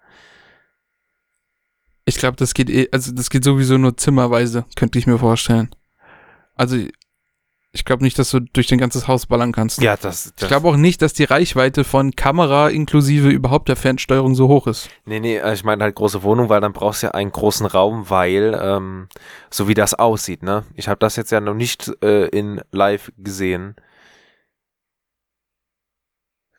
[2.06, 5.70] Ich glaube, das geht eh, also das geht sowieso nur zimmerweise, könnte ich mir vorstellen.
[6.54, 6.78] Also
[7.76, 9.82] ich glaube nicht, dass du durch dein ganzes Haus ballern kannst.
[9.82, 10.28] Ja, das.
[10.28, 14.48] Ich das glaube auch nicht, dass die Reichweite von Kamera inklusive überhaupt der Fernsteuerung so
[14.48, 14.90] hoch ist.
[15.06, 17.66] nee, nee, äh, ich meine halt große Wohnung, weil dann brauchst du ja einen großen
[17.66, 19.08] Raum, weil, ähm,
[19.50, 20.64] so wie das aussieht, ne?
[20.76, 23.76] Ich habe das jetzt ja noch nicht äh, in live gesehen.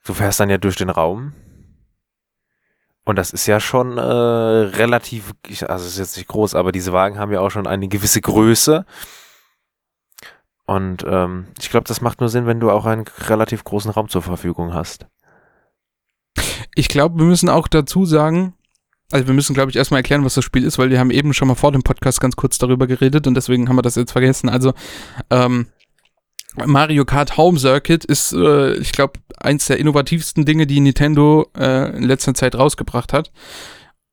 [0.04, 1.32] Du fährst dann ja durch den Raum.
[3.04, 6.72] Und das ist ja schon äh, relativ, ich- also es ist jetzt nicht groß, aber
[6.72, 8.84] diese Wagen haben ja auch schon eine gewisse Größe.
[10.66, 14.08] Und ähm, ich glaube, das macht nur Sinn, wenn du auch einen relativ großen Raum
[14.08, 15.06] zur Verfügung hast.
[16.74, 18.54] Ich glaube, wir müssen auch dazu sagen,
[19.12, 21.32] also wir müssen, glaube ich, erstmal erklären, was das Spiel ist, weil wir haben eben
[21.32, 24.12] schon mal vor dem Podcast ganz kurz darüber geredet und deswegen haben wir das jetzt
[24.12, 24.48] vergessen.
[24.48, 24.74] Also,
[25.30, 25.68] ähm,
[26.64, 31.96] Mario Kart Home Circuit ist, äh, ich glaube, eins der innovativsten Dinge, die Nintendo äh,
[31.96, 33.30] in letzter Zeit rausgebracht hat.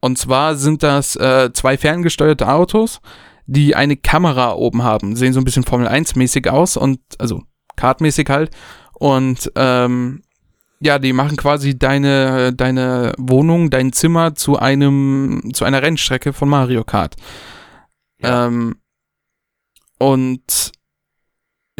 [0.01, 2.99] Und zwar sind das äh, zwei ferngesteuerte Autos,
[3.45, 5.15] die eine Kamera oben haben.
[5.15, 7.43] Sehen so ein bisschen Formel 1 mäßig aus und also
[7.75, 8.51] kartmäßig halt.
[8.93, 10.23] Und ähm,
[10.79, 16.49] ja, die machen quasi deine, deine Wohnung, dein Zimmer zu einem, zu einer Rennstrecke von
[16.49, 17.15] Mario Kart.
[18.21, 18.47] Ja.
[18.47, 18.75] Ähm,
[19.97, 20.71] und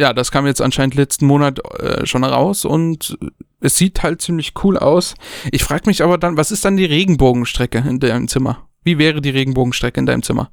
[0.00, 3.16] ja, das kam jetzt anscheinend letzten Monat äh, schon raus und
[3.60, 5.14] es sieht halt ziemlich cool aus.
[5.52, 8.68] Ich frage mich aber dann, was ist dann die Regenbogenstrecke in deinem Zimmer?
[8.82, 10.50] Wie wäre die Regenbogenstrecke in deinem Zimmer?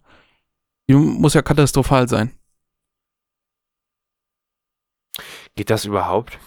[0.90, 2.38] Die muss ja katastrophal sein.
[5.56, 6.40] Geht das überhaupt?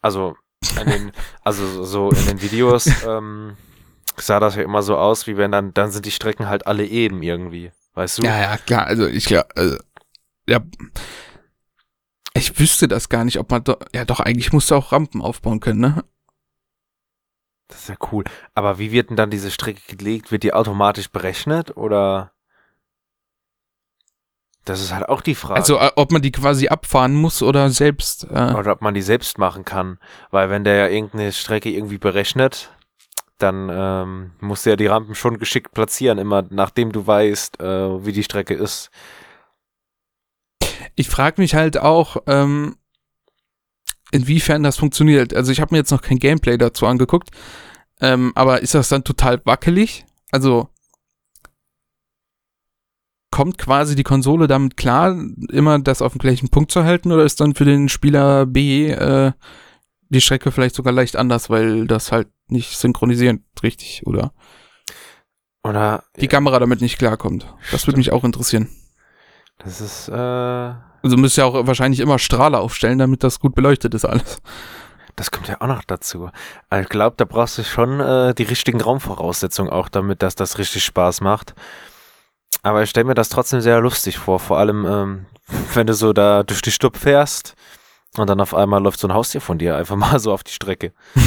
[0.00, 0.36] Also,
[0.80, 3.56] in den, also so in den Videos ähm,
[4.16, 6.86] sah das ja immer so aus, wie wenn dann, dann sind die Strecken halt alle
[6.86, 7.72] eben irgendwie.
[7.94, 8.22] Weißt du?
[8.22, 8.86] Ja, ja, klar.
[8.86, 9.76] Also ich glaube, also,
[10.48, 10.60] ja,
[12.34, 15.20] ich wüsste das gar nicht, ob man do, ja doch eigentlich musst du auch Rampen
[15.20, 16.04] aufbauen können, ne?
[17.68, 18.24] Das ist ja cool.
[18.54, 20.30] Aber wie wird denn dann diese Strecke gelegt?
[20.30, 22.31] Wird die automatisch berechnet oder?
[24.64, 25.56] Das ist halt auch die Frage.
[25.56, 28.24] Also äh, ob man die quasi abfahren muss oder selbst.
[28.30, 29.98] Äh, Oder ob man die selbst machen kann.
[30.30, 32.70] Weil wenn der ja irgendeine Strecke irgendwie berechnet,
[33.38, 38.06] dann ähm, musst du ja die Rampen schon geschickt platzieren, immer nachdem du weißt, äh,
[38.06, 38.90] wie die Strecke ist.
[40.94, 42.76] ich frage mich halt auch, ähm,
[44.10, 45.34] inwiefern das funktioniert.
[45.34, 47.30] Also ich habe mir jetzt noch kein Gameplay dazu angeguckt,
[48.00, 50.04] ähm, aber ist das dann total wackelig?
[50.30, 50.68] Also
[53.32, 55.16] kommt quasi die Konsole damit klar,
[55.50, 58.90] immer das auf dem gleichen Punkt zu halten, oder ist dann für den Spieler B
[58.90, 59.32] äh,
[60.10, 64.32] die Strecke vielleicht sogar leicht anders, weil das halt nicht synchronisiert richtig oder
[65.64, 67.52] Oder die Kamera damit nicht klarkommt?
[67.72, 68.68] Das würde mich auch interessieren.
[69.58, 73.94] das ist äh, Also müsst ihr auch wahrscheinlich immer Strahler aufstellen, damit das gut beleuchtet
[73.94, 74.42] ist alles.
[75.16, 76.30] das kommt ja auch noch dazu.
[76.68, 80.58] Also ich glaube, da brauchst du schon äh, die richtigen Raumvoraussetzungen auch, damit dass das
[80.58, 81.54] richtig Spaß macht.
[82.62, 85.26] Aber ich stelle mir das trotzdem sehr lustig vor, vor allem ähm,
[85.74, 87.54] wenn du so da durch die Stub fährst
[88.16, 90.52] und dann auf einmal läuft so ein Haustier von dir einfach mal so auf die
[90.52, 90.92] Strecke.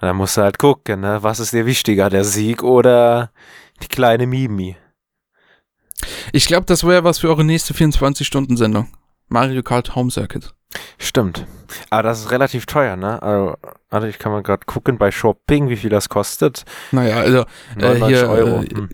[0.00, 1.22] Und dann musst du halt gucken, ne?
[1.22, 3.30] was ist dir wichtiger, der Sieg oder
[3.84, 4.76] die kleine Mimi?
[6.32, 8.92] Ich glaube, das wäre was für eure nächste 24-Stunden-Sendung.
[9.32, 10.54] Mario Kart Home Circuit.
[10.98, 11.46] Stimmt.
[11.90, 13.20] Aber das ist relativ teuer, ne?
[13.22, 13.56] Also,
[13.90, 16.64] warte, ich kann mal gerade gucken bei Shopping, wie viel das kostet.
[16.92, 17.40] Naja, also,
[17.76, 18.62] äh, 99 hier, Euro.
[18.62, 18.88] äh, Hm.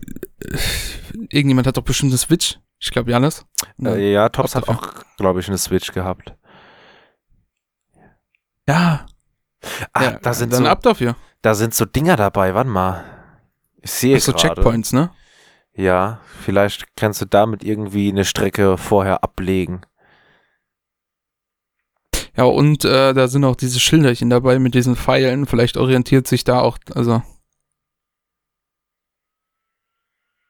[1.29, 2.59] irgendjemand hat doch bestimmt eine Switch.
[2.79, 3.45] Ich glaube, Janis.
[3.83, 4.81] Äh, ja, Tops hat auch,
[5.17, 6.33] glaube ich, eine Switch gehabt.
[8.67, 9.05] Ja,
[9.93, 11.15] Ah, ja da, sind dann so, ab dafür.
[11.41, 13.03] da sind so Dinger dabei, warte mal.
[13.81, 14.47] Ich sehe So gerade.
[14.55, 15.09] Checkpoints, ne?
[15.73, 19.81] Ja, vielleicht kannst du damit irgendwie eine Strecke vorher ablegen.
[22.39, 25.45] Ja, und äh, da sind auch diese Schilderchen dabei mit diesen Pfeilen.
[25.45, 27.21] Vielleicht orientiert sich da auch, also,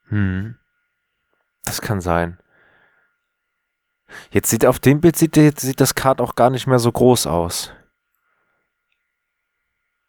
[0.10, 0.56] Hm.
[1.64, 2.38] Das kann sein.
[4.30, 7.26] Jetzt sieht auf dem Bild sieht, sieht das Kart auch gar nicht mehr so groß
[7.26, 7.72] aus.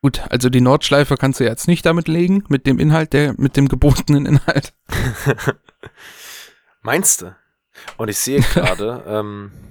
[0.03, 0.21] gut.
[0.29, 3.69] Also die Nordschleife kannst du jetzt nicht damit legen, mit dem Inhalt, der, mit dem
[3.69, 4.75] gebotenen Inhalt.
[6.83, 7.35] Meinst du?
[7.97, 9.70] Und ich sehe gerade, ähm,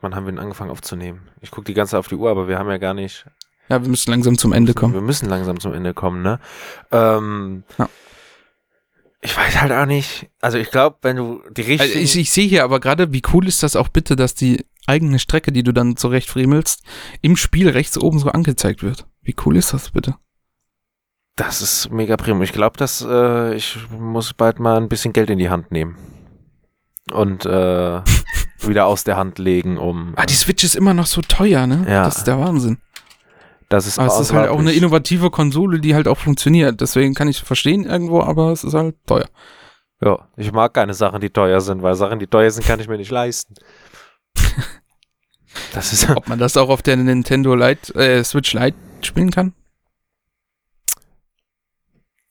[0.00, 1.28] wann haben wir denn angefangen aufzunehmen?
[1.40, 3.26] Ich gucke die ganze Zeit auf die Uhr, aber wir haben ja gar nicht.
[3.68, 4.94] Ja, wir müssen langsam zum Ende kommen.
[4.94, 6.38] Wir müssen langsam zum Ende kommen, ne?
[6.92, 7.88] Ähm, Ja.
[9.22, 10.28] Ich weiß halt auch nicht.
[10.40, 11.82] Also ich glaube, wenn du die richtigen...
[11.82, 14.64] Also ich, ich sehe hier aber gerade, wie cool ist das auch bitte, dass die
[14.86, 16.82] eigene Strecke, die du dann zurechtfriemelst,
[17.22, 19.06] im Spiel rechts oben so angezeigt wird.
[19.22, 20.14] Wie cool ist das bitte?
[21.34, 22.44] Das ist mega prima.
[22.44, 25.96] Ich glaube, dass äh, ich muss bald mal ein bisschen Geld in die Hand nehmen.
[27.10, 28.00] Und äh,
[28.60, 30.12] wieder aus der Hand legen, um.
[30.16, 31.84] Ah, die Switch ist immer noch so teuer, ne?
[31.88, 32.04] Ja.
[32.04, 32.78] Das ist der Wahnsinn.
[33.68, 36.80] das ist Aber es ist halt auch eine innovative Konsole, die halt auch funktioniert.
[36.80, 39.28] Deswegen kann ich verstehen irgendwo, aber es ist halt teuer.
[40.02, 42.88] Ja, ich mag keine Sachen, die teuer sind, weil Sachen, die teuer sind, kann ich
[42.88, 43.54] mir nicht leisten.
[45.72, 46.10] Das ist.
[46.10, 49.54] Ob man das auch auf der Nintendo Lite, äh, Switch Lite spielen kann?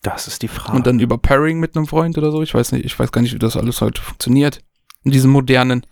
[0.02, 0.78] Das ist die Frage.
[0.78, 2.44] Und dann über Pairing mit einem Freund oder so?
[2.44, 4.60] Ich weiß nicht, ich weiß gar nicht, wie das alles heute funktioniert.
[5.04, 5.86] In diesem modernen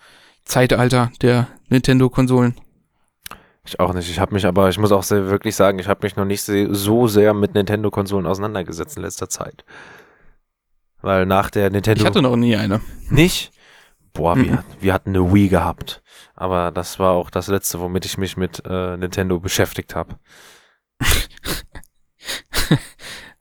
[0.46, 2.56] Zeitalter der Nintendo-Konsolen.
[3.66, 4.10] ich auch nicht.
[4.10, 6.42] Ich habe mich aber, ich muss auch sehr, wirklich sagen, ich habe mich noch nicht
[6.44, 9.64] so sehr mit Nintendo-Konsolen auseinandergesetzt in letzter Zeit.
[11.02, 12.02] Weil nach der Nintendo.
[12.02, 12.82] Ich hatte noch nie eine.
[13.10, 13.52] Nicht?
[14.14, 14.46] Boah, Mhm.
[14.50, 16.02] wir, wir hatten eine Wii gehabt.
[16.36, 20.18] Aber das war auch das letzte, womit ich mich mit äh, Nintendo beschäftigt habe.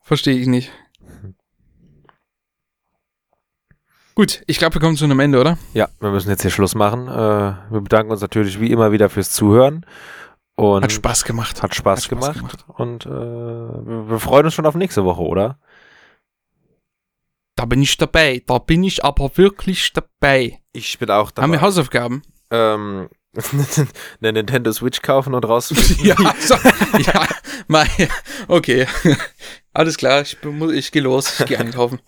[0.00, 0.72] Verstehe ich nicht.
[4.14, 5.58] Gut, ich glaube, wir kommen zu einem Ende, oder?
[5.72, 7.08] Ja, wir müssen jetzt hier Schluss machen.
[7.08, 9.86] Äh, wir bedanken uns natürlich wie immer wieder fürs Zuhören.
[10.54, 11.62] Und Hat Spaß gemacht.
[11.62, 12.64] Hat Spaß, Hat Spaß gemacht.
[12.68, 15.58] Und äh, wir freuen uns schon auf nächste Woche, oder?
[17.56, 18.42] Da bin ich dabei.
[18.46, 20.60] Da bin ich aber wirklich dabei.
[20.72, 21.44] Ich bin auch dabei.
[21.44, 22.22] Haben wir Hausaufgaben?
[22.52, 23.08] ähm,
[24.20, 25.72] eine Nintendo Switch kaufen und raus.
[26.02, 26.54] ja, so,
[26.98, 27.26] ja,
[27.66, 27.86] mal,
[28.46, 28.86] okay.
[29.72, 30.36] Alles klar, ich,
[30.74, 31.98] ich gehe los, ich gehe einkaufen.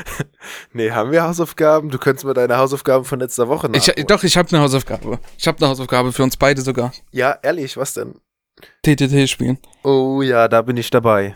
[0.72, 1.90] nee, haben wir Hausaufgaben?
[1.90, 4.06] Du könntest mir deine Hausaufgaben von letzter Woche Ich, nachholen.
[4.06, 5.18] doch, ich habe eine Hausaufgabe.
[5.38, 6.92] Ich habe eine Hausaufgabe für uns beide sogar.
[7.10, 8.14] Ja, ehrlich, was denn?
[8.82, 9.58] TTT spielen.
[9.82, 11.34] Oh ja, da bin ich dabei.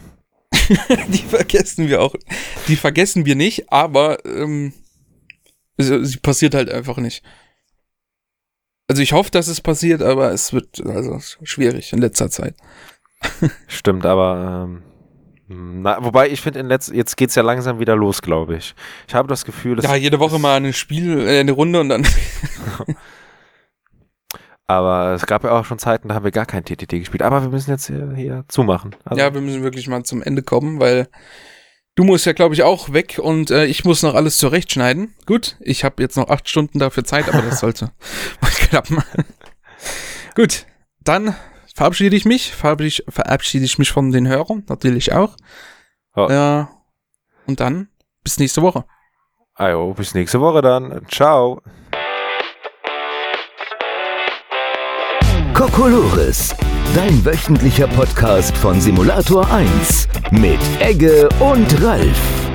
[1.09, 2.15] Die vergessen wir auch.
[2.69, 4.73] Die vergessen wir nicht, aber ähm,
[5.77, 7.23] sie, sie passiert halt einfach nicht.
[8.89, 12.55] Also ich hoffe, dass es passiert, aber es wird also schwierig in letzter Zeit.
[13.67, 14.83] Stimmt, aber ähm,
[15.49, 18.75] na, wobei ich finde, jetzt geht's ja langsam wieder los, glaube ich.
[19.07, 21.89] Ich habe das Gefühl, dass Ja, jede Woche mal ein Spiel, äh, eine Runde und
[21.89, 22.07] dann.
[24.67, 27.23] aber es gab ja auch schon Zeiten, da haben wir gar kein TTT gespielt.
[27.23, 28.97] Aber wir müssen jetzt hier, hier zumachen.
[29.05, 31.07] Also, Ja, wir müssen wirklich mal zum Ende kommen, weil
[31.95, 35.15] du musst ja, glaube ich, auch weg und äh, ich muss noch alles zurechtschneiden.
[35.27, 37.93] Gut, ich habe jetzt noch acht Stunden dafür Zeit, aber das sollte
[38.41, 38.99] mal klappen.
[40.35, 40.67] Gut,
[41.05, 41.37] dann
[41.77, 45.37] verabschiede ich mich, verabschiede ich, verabschiede ich mich von den Hörern, natürlich auch.
[46.17, 46.31] Ja.
[46.31, 46.71] Ja,
[47.47, 47.89] und dann
[48.25, 48.85] bis nächste Woche.
[49.55, 51.07] ajo, bis nächste Woche dann.
[51.09, 51.61] Ciao.
[55.53, 56.55] Kokolores,
[56.95, 62.46] dein wöchentlicher Podcast von Simulator 1 mit Egge und Ralf.